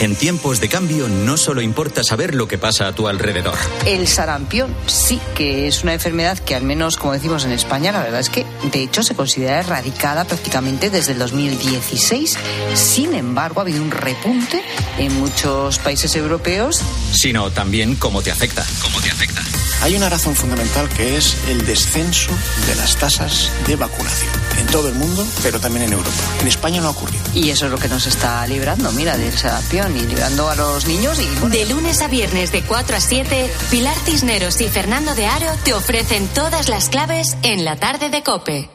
[0.00, 3.56] En tiempos de cambio no solo importa saber lo que pasa a tu alrededor.
[3.86, 8.02] El sarampión sí que es una enfermedad que al menos, como decimos en España, la
[8.02, 12.36] verdad es que de hecho se considera erradicada prácticamente desde el 2016.
[12.74, 14.62] Sin embargo, ha habido un repunte
[14.98, 16.82] en muchos países europeos.
[17.12, 18.64] Sino también cómo te afecta.
[18.82, 19.42] Cómo te afecta.
[19.82, 22.32] Hay una razón fundamental que es el descenso
[22.66, 26.18] de las tasas de vacunación en todo el mundo, pero también en Europa.
[26.40, 27.22] En España no ha ocurrido.
[27.34, 29.36] Y eso es lo que nos está librando, mira, del
[29.72, 31.20] y librando a los niños.
[31.20, 35.26] Y, bueno, De lunes a viernes de 4 a 7, Pilar Cisneros y Fernando de
[35.26, 38.68] Aro te ofrecen todas las claves en la tarde de Cope.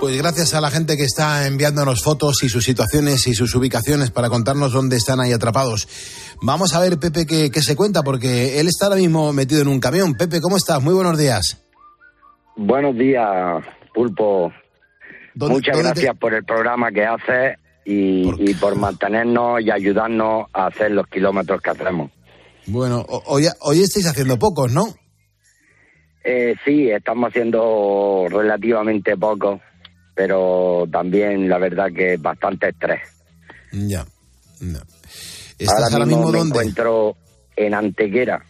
[0.00, 4.10] Pues gracias a la gente que está enviándonos fotos y sus situaciones y sus ubicaciones
[4.10, 5.88] para contarnos dónde están ahí atrapados.
[6.42, 9.68] Vamos a ver, Pepe, qué, qué se cuenta, porque él está ahora mismo metido en
[9.68, 10.14] un camión.
[10.14, 10.82] Pepe, ¿cómo estás?
[10.82, 11.56] Muy buenos días.
[12.56, 14.52] Buenos días, Pulpo.
[15.34, 20.46] ¿Dónde- Muchas te- gracias por el programa que haces y, y por mantenernos y ayudarnos
[20.52, 22.10] a hacer los kilómetros que hacemos.
[22.66, 24.86] Bueno, hoy, hoy estáis haciendo pocos, ¿no?
[26.24, 29.60] Eh, sí, estamos haciendo relativamente poco,
[30.14, 33.00] pero también la verdad que bastante estrés.
[33.72, 34.04] Ya.
[34.60, 34.80] ya.
[35.58, 36.58] ¿Estás ahora, mismo, mismo me dónde?
[36.58, 37.16] encuentro
[37.54, 38.42] en Antequera,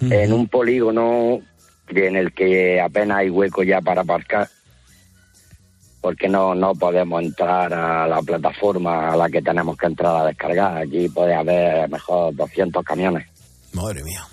[0.00, 1.40] en un polígono
[1.90, 4.48] en el que apenas hay hueco ya para aparcar,
[6.00, 10.26] porque no, no podemos entrar a la plataforma a la que tenemos que entrar a
[10.26, 10.78] descargar.
[10.78, 13.26] Aquí puede haber mejor 200 camiones.
[13.72, 14.26] Madre mía.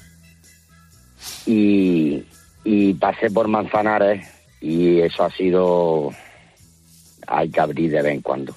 [1.46, 2.26] Y,
[2.64, 4.26] y pasé por Manzanares
[4.62, 6.12] y eso ha sido...
[7.30, 8.56] Hay que abrir de vez en cuando.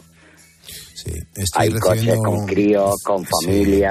[1.35, 3.83] Estoy hay coches con críos, con Sí,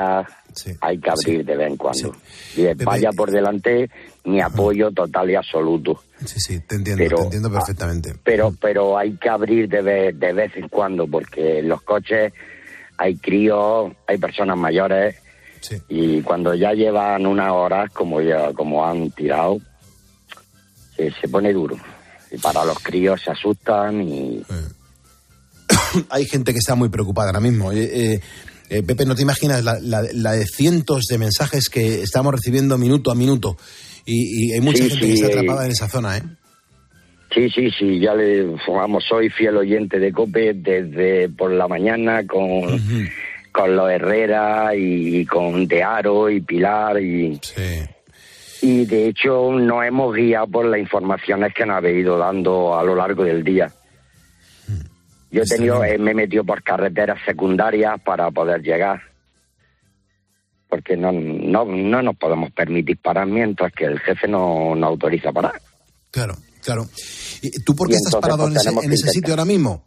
[0.82, 2.16] hay que abrir de vez en cuando.
[2.56, 3.90] Y Pepe- vaya por delante
[4.26, 6.02] mi apoyo total y absoluto.
[6.26, 8.14] Sí, sí, te entiendo, Pero- te entiendo perfectamente.
[8.24, 12.34] Pero, pero hay que abrir de vez, de vez en cuando porque en los coches
[12.98, 15.16] hay críos, hay personas mayores
[15.90, 19.60] y cuando ya llevan unas horas como ya, como han tirado,
[20.96, 21.78] se, se pone duro.
[22.32, 24.44] Y para los críos se asustan y
[26.10, 27.72] Hay gente que está muy preocupada ahora mismo.
[27.72, 28.22] Eh, eh,
[28.70, 32.78] eh, Pepe, no te imaginas la, la- la de cientos de mensajes que estamos recibiendo
[32.78, 33.58] minuto a minuto.
[34.06, 36.24] Y, y hay mucha Sí, gente sí, que está eh, atrapada en esa zona, ¿eh?
[37.34, 42.26] Sí, sí, sí, ya le, vamos, soy fiel oyente de COPE desde por la mañana
[42.26, 42.80] con,
[43.52, 47.40] con los Herrera y con Tearo y Pilar y...
[48.62, 52.84] Y de hecho nos hemos guiado por las informaciones que nos habéis ido dando a
[52.84, 53.72] lo largo del día.
[55.32, 59.02] Yo he tenido, eh, me he metido por carreteras secundarias para poder llegar.
[60.68, 65.32] Porque no, no, no nos podemos permitir parar mientras que el jefe no, no autoriza
[65.32, 65.60] parar.
[66.12, 66.86] Claro, claro.
[67.42, 69.46] ¿Y ¿Tú por Y qué estás entonces, parado pues, en ese, en ese sitio ahora
[69.46, 69.86] mismo?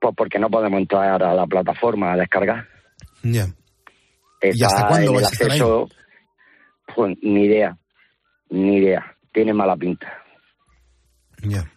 [0.00, 2.66] Pues porque no podemos entrar a la plataforma a descargar.
[3.22, 3.48] Ya.
[4.42, 5.58] ¿Y hasta cuándo vais a estar ahí?
[5.58, 5.88] acceso,
[6.94, 7.76] pues, ni idea,
[8.50, 9.16] ni idea.
[9.32, 10.06] Tiene mala pinta.
[11.42, 11.70] Ya.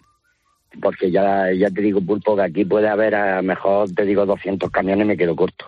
[0.82, 4.26] Porque ya, ya te digo, Pulpo, que aquí puede haber, a lo mejor te digo
[4.26, 5.66] 200 camiones me quedo corto.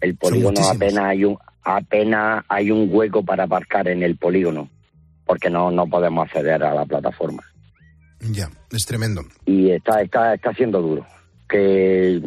[0.00, 4.68] El polígono apenas hay un apenas hay un hueco para aparcar en el polígono,
[5.26, 7.42] porque no, no podemos acceder a la plataforma.
[8.20, 9.22] Ya, es tremendo.
[9.46, 11.06] y está está está siendo duro
[11.48, 12.20] que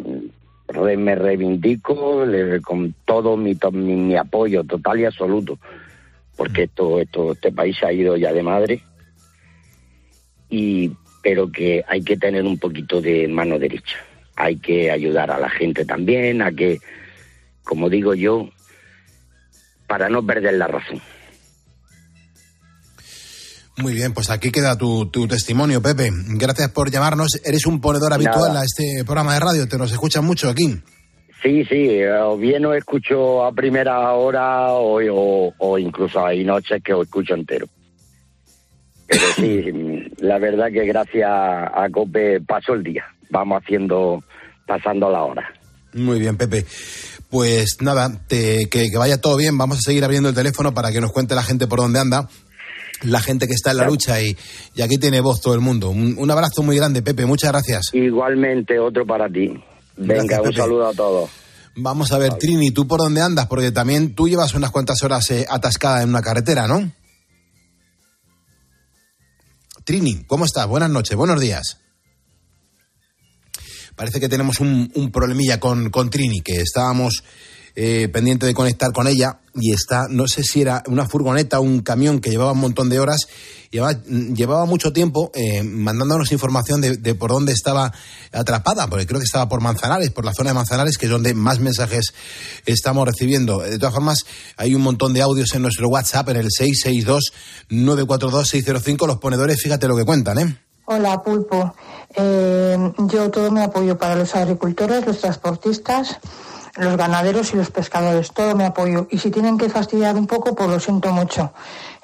[0.68, 5.59] re- me reivindico le- con todo mi, to- mi mi apoyo total y absoluto
[6.38, 8.84] porque esto esto este país se ha ido ya de madre
[10.49, 10.91] y
[11.22, 13.97] pero que hay que tener un poquito de mano derecha
[14.36, 16.80] hay que ayudar a la gente también a que
[17.63, 18.49] como digo yo
[19.88, 21.01] para no perder la razón
[23.78, 26.11] Muy bien, pues aquí queda tu, tu testimonio, Pepe.
[26.11, 27.39] Gracias por llamarnos.
[27.43, 28.61] Eres un ponedor habitual Nada.
[28.61, 29.67] a este programa de radio.
[29.67, 30.80] Te nos escuchan mucho aquí.
[31.41, 36.43] Sí, sí, eh, o bien os escucho a primera hora o, o, o incluso hay
[36.43, 37.67] noches que os escucho entero.
[39.12, 43.03] Pero sí, la verdad que gracias a COPE paso el día.
[43.30, 44.24] Vamos haciendo,
[44.66, 45.43] pasando la hora.
[45.93, 46.66] Muy bien, Pepe.
[47.30, 49.57] Pues nada, te- que, que vaya todo bien.
[49.57, 52.28] Vamos a seguir abriendo el teléfono para que nos cuente la gente por dónde anda.
[53.03, 54.38] La gente que está en la lucha y,
[54.76, 55.89] y aquí tiene voz todo el mundo.
[55.89, 57.26] Un, un abrazo muy grande, Pepe.
[57.26, 57.89] Muchas gracias.
[57.93, 59.51] Igualmente otro para ti.
[59.97, 60.57] Venga, Gracias, un Pepe.
[60.57, 61.30] saludo a todos.
[61.76, 63.47] Vamos a ver, Trini, ¿tú por dónde andas?
[63.47, 66.91] Porque también tú llevas unas cuantas horas eh, atascada en una carretera, ¿no?
[69.91, 70.67] Trini, ¿cómo estás?
[70.67, 71.79] Buenas noches, buenos días.
[73.97, 77.25] Parece que tenemos un, un problemilla con, con Trini, que estábamos
[77.76, 81.63] eh, pendiente de conectar con ella y está, no sé si era una furgoneta o
[81.63, 83.28] un camión que llevaba un montón de horas
[83.80, 87.91] además mm, llevaba mucho tiempo eh, mandándonos información de, de por dónde estaba
[88.32, 91.34] atrapada, porque creo que estaba por Manzanares, por la zona de Manzanares, que es donde
[91.34, 92.13] más mensajes
[92.65, 93.59] estamos recibiendo.
[93.59, 94.26] De todas formas,
[94.57, 96.47] hay un montón de audios en nuestro WhatsApp, en el
[97.69, 99.07] 662-942-605.
[99.07, 100.57] Los ponedores, fíjate lo que cuentan, ¿eh?
[100.86, 101.74] Hola, Pulpo.
[102.15, 106.17] Eh, yo todo mi apoyo para los agricultores, los transportistas,
[106.76, 108.32] los ganaderos y los pescadores.
[108.32, 109.07] Todo mi apoyo.
[109.11, 111.51] Y si tienen que fastidiar un poco, pues lo siento mucho.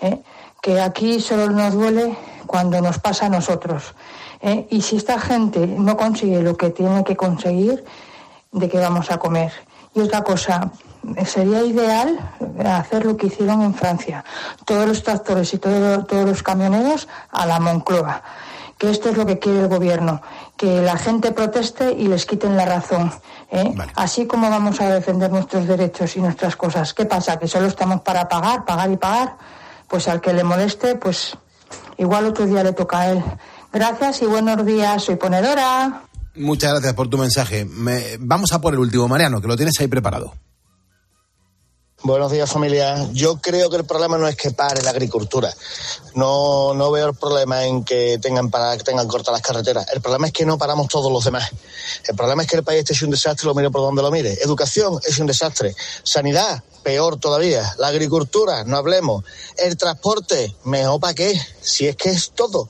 [0.01, 0.21] ¿eh?
[0.61, 3.95] Que aquí solo nos duele cuando nos pasa a nosotros.
[4.41, 4.67] ¿eh?
[4.69, 7.83] Y si esta gente no consigue lo que tiene que conseguir,
[8.51, 9.51] ¿de qué vamos a comer?
[9.95, 10.71] Y otra cosa,
[11.25, 12.19] sería ideal
[12.65, 14.23] hacer lo que hicieron en Francia.
[14.65, 18.21] Todos los tractores y todo- todos los camioneros a la Moncloa.
[18.77, 20.21] Que esto es lo que quiere el gobierno.
[20.55, 23.11] Que la gente proteste y les quiten la razón.
[23.51, 23.73] ¿eh?
[23.95, 26.93] Así como vamos a defender nuestros derechos y nuestras cosas.
[26.93, 27.37] ¿Qué pasa?
[27.39, 29.37] ¿Que solo estamos para pagar, pagar y pagar?
[29.87, 31.35] Pues al que le moleste, pues
[31.97, 33.23] igual otro día le toca a él.
[33.73, 35.03] Gracias y buenos días.
[35.03, 36.03] Soy ponedora.
[36.35, 37.65] Muchas gracias por tu mensaje.
[37.65, 40.33] Me- vamos a por el último, Mariano, que lo tienes ahí preparado.
[42.03, 43.09] Buenos días, familia.
[43.13, 45.51] Yo creo que el problema no es que pare la agricultura.
[46.13, 49.87] No, no veo el problema en que tengan para que tengan cortas las carreteras.
[49.91, 51.49] El problema es que no paramos todos los demás.
[52.07, 54.11] El problema es que el país este es un desastre, lo mire por donde lo
[54.11, 54.37] mire.
[54.43, 55.75] Educación es un desastre.
[56.03, 57.73] Sanidad, peor todavía.
[57.79, 59.23] La agricultura, no hablemos.
[59.57, 61.33] El transporte, mejor para qué.
[61.61, 62.69] Si es que es todo.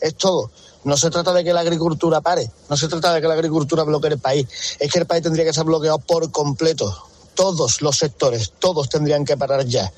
[0.00, 0.50] Es todo.
[0.82, 3.84] No se trata de que la agricultura pare, no se trata de que la agricultura
[3.84, 4.46] bloquee el país,
[4.80, 7.13] es que el país tendría que estar bloqueado por completo.
[7.34, 9.90] Todos los sectores, todos tendrían que parar ya.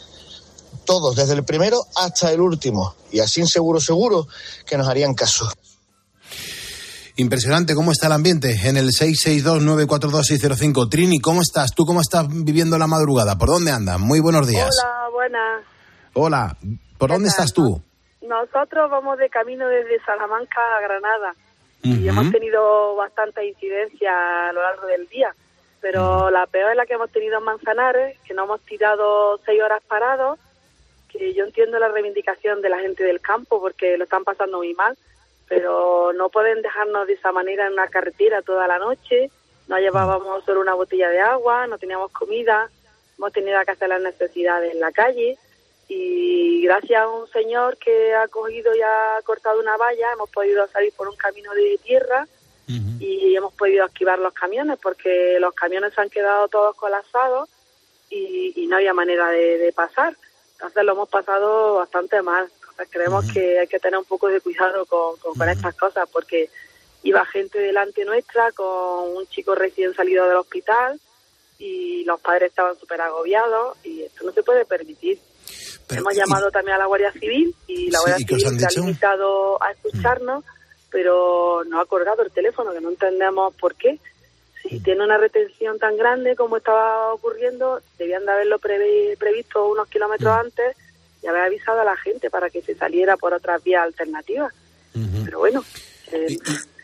[0.85, 2.95] Todos, desde el primero hasta el último.
[3.11, 4.27] Y así seguro, seguro
[4.65, 5.49] que nos harían caso.
[7.19, 10.91] Impresionante cómo está el ambiente en el 662-942-605.
[10.91, 11.71] Trini, ¿cómo estás?
[11.75, 13.39] ¿Tú cómo estás viviendo la madrugada?
[13.39, 13.99] ¿Por dónde andas?
[13.99, 14.69] Muy buenos días.
[14.85, 15.65] Hola, buenas.
[16.13, 16.59] Hola,
[16.99, 17.81] ¿por dónde estás tú?
[18.21, 21.35] Nosotros vamos de camino desde Salamanca a Granada
[21.83, 25.35] y hemos tenido bastante incidencia a lo largo del día,
[25.81, 29.63] pero la peor es la que hemos tenido en Manzanares, que nos hemos tirado seis
[29.63, 30.39] horas parados,
[31.09, 34.75] que yo entiendo la reivindicación de la gente del campo porque lo están pasando muy
[34.75, 34.97] mal,
[35.49, 39.31] pero no pueden dejarnos de esa manera en una carretera toda la noche,
[39.69, 42.71] no llevábamos solo una botella de agua, no teníamos comida,
[43.19, 45.39] hemos tenido que hacer las necesidades en la calle.
[45.89, 50.67] Y gracias a un señor que ha cogido y ha cortado una valla hemos podido
[50.69, 52.27] salir por un camino de tierra
[52.67, 57.49] y hemos podido esquivar los camiones porque los camiones se han quedado todos colapsados
[58.11, 60.17] y, y no había manera de, de pasar.
[60.53, 62.51] Entonces lo hemos pasado bastante mal.
[62.61, 66.09] Entonces creemos que hay que tener un poco de cuidado con, con, con estas cosas
[66.13, 66.51] porque
[67.03, 70.99] iba gente delante nuestra con un chico recién salido del hospital
[71.59, 75.19] y los padres estaban súper agobiados y esto no se puede permitir.
[75.91, 78.67] Hemos llamado también a la Guardia Civil y la Guardia ¿y qué os Civil se
[78.67, 80.45] ha limitado a escucharnos,
[80.91, 83.99] pero no ha colgado el teléfono, que no entendemos por qué.
[84.63, 89.87] Si tiene una retención tan grande como estaba ocurriendo, debían de haberlo previ- previsto unos
[89.89, 90.77] kilómetros antes
[91.23, 94.53] y haber avisado a la gente para que se saliera por otras vías alternativas.
[95.25, 95.63] Pero bueno,
[96.13, 96.37] eh,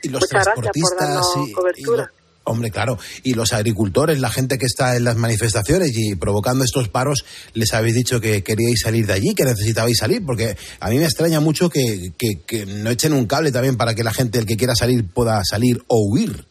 [0.02, 2.12] Y los muchas gracias por darnos y- y cobertura.
[2.44, 2.98] Hombre, claro.
[3.22, 7.24] Y los agricultores, la gente que está en las manifestaciones y provocando estos paros,
[7.54, 11.04] les habéis dicho que queríais salir de allí, que necesitabais salir, porque a mí me
[11.04, 14.46] extraña mucho que, que- que no echen un cable también para que la gente, el
[14.46, 16.44] que quiera salir, pueda salir o huir.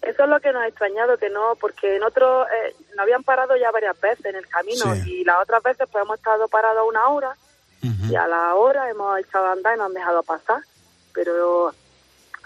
[0.00, 3.22] Eso es lo que nos ha extrañado, que no, porque en otro, eh, nos habían
[3.22, 6.84] parado ya varias veces en el camino y las otras veces pues hemos estado parados
[6.88, 7.32] una hora
[8.10, 10.62] y a la hora hemos echado a andar y nos han dejado pasar.
[11.12, 11.74] Pero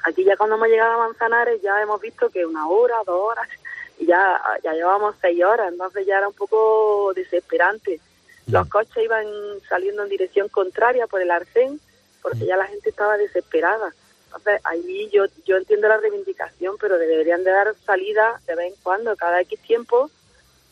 [0.02, 3.48] aquí ya cuando hemos llegado a Manzanares ya hemos visto que una hora, dos horas
[3.98, 8.00] y ya, ya llevamos seis horas, entonces ya era un poco desesperante.
[8.46, 9.26] Los coches iban
[9.68, 11.80] saliendo en dirección contraria por el arcén
[12.20, 13.92] porque ya la gente estaba desesperada.
[14.26, 18.80] Entonces, ahí yo, yo entiendo la reivindicación, pero deberían de dar salida de vez en
[18.82, 20.10] cuando, cada X tiempo,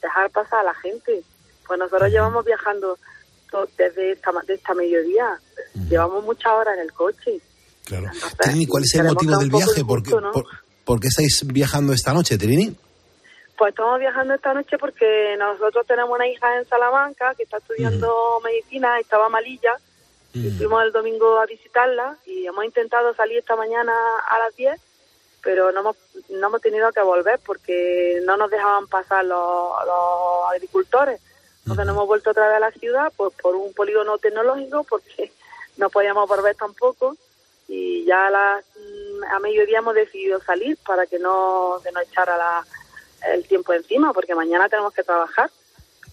[0.00, 1.22] dejar pasar a la gente.
[1.66, 2.98] Pues nosotros llevamos viajando
[3.76, 5.40] desde esta, de esta mediodía,
[5.88, 7.40] llevamos muchas horas en el coche.
[7.90, 8.10] Claro.
[8.38, 9.84] Trini, ¿cuál es el motivo del viaje?
[9.84, 10.30] ¿Por qué, gusto, ¿no?
[10.32, 10.46] por,
[10.84, 12.76] por qué estáis viajando esta noche, Trini?
[13.58, 18.40] Pues estamos viajando esta noche porque nosotros tenemos una hija en Salamanca que está estudiando
[18.44, 19.76] medicina, estaba malilla,
[20.32, 23.92] y fuimos el domingo a visitarla y hemos intentado salir esta mañana
[24.28, 24.80] a las 10,
[25.42, 25.96] pero no hemos,
[26.28, 31.20] no hemos tenido que volver porque no nos dejaban pasar los, los agricultores.
[31.58, 35.32] Entonces nos hemos vuelto otra vez a la ciudad pues por un polígono tecnológico porque
[35.76, 37.16] no podíamos volver tampoco
[37.72, 42.02] y ya a, las, mm, a mediodía hemos decidido salir para que no se nos
[42.02, 42.64] echara la,
[43.32, 45.48] el tiempo encima, porque mañana tenemos que trabajar.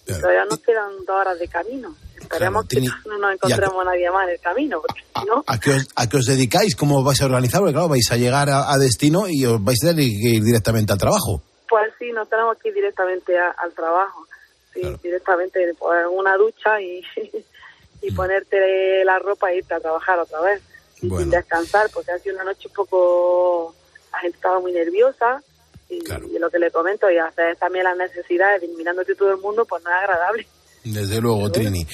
[0.05, 1.93] Todavía nos quedan dos horas de camino.
[2.17, 5.43] Esperemos Claro, que no nos encontremos a nadie más en el camino, porque si no,
[5.47, 6.75] ¿A qué, os, ¿A qué os dedicáis?
[6.75, 7.59] ¿Cómo vais a organizar?
[7.59, 10.43] Porque claro, vais a llegar a, a destino y os vais a tener que ir
[10.43, 11.41] directamente al trabajo.
[11.69, 14.25] pues sí, nos tenemos que ir directamente a- al trabajo.
[14.73, 17.01] Sí, directamente, pues una ducha y,
[18.01, 20.61] y ponerte la ropa e irte a trabajar otra vez.
[21.01, 23.75] Y sin descansar, porque ha sido una noche un poco...
[24.11, 25.41] La gente estaba muy nerviosa
[25.89, 29.31] y, y lo que le comento, y hacer también las necesidades de ir mirándote todo
[29.31, 30.47] el mundo, pues no es agradable.
[30.83, 31.85] Desde luego, Trini.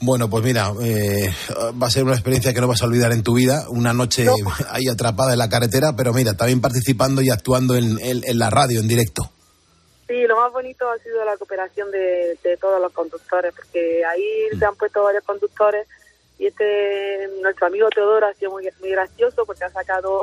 [0.00, 1.32] Bueno, pues mira, eh,
[1.80, 4.26] va a ser una experiencia que no vas a olvidar en tu vida, una noche
[4.70, 8.50] ahí atrapada en la carretera, pero mira, también participando y actuando en, en- en la
[8.50, 9.30] radio, en directo.
[10.08, 14.58] Sí, lo más bonito ha sido la cooperación de, de todos los conductores, porque ahí
[14.58, 15.86] se han puesto varios conductores
[16.42, 20.22] y este nuestro amigo Teodoro ha sido muy, muy gracioso porque ha sacado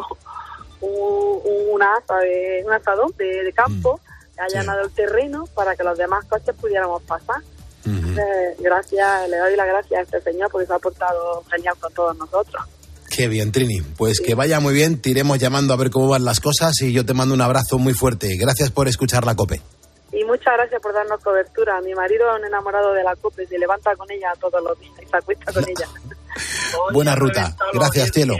[0.82, 1.42] un,
[1.72, 4.02] una asa de, un asadón de, de campo,
[4.38, 7.42] ha allanado el terreno para que los demás coches pudiéramos pasar.
[7.86, 11.94] Eh, gracias, le doy las gracias a este señor porque se ha portado genial con
[11.94, 12.64] todos nosotros.
[13.10, 13.82] Qué bien, Trini.
[13.98, 16.92] Pues que vaya muy bien, te iremos llamando a ver cómo van las cosas y
[16.92, 18.36] yo te mando un abrazo muy fuerte.
[18.38, 19.62] Gracias por escuchar la COPE.
[20.12, 21.80] Y muchas gracias por darnos cobertura.
[21.82, 24.94] Mi marido es un enamorado de la COPE, se levanta con ella todos los días
[25.02, 25.88] y se acuesta con ella.
[26.92, 27.56] Buena ruta.
[27.74, 28.36] Gracias, cielo.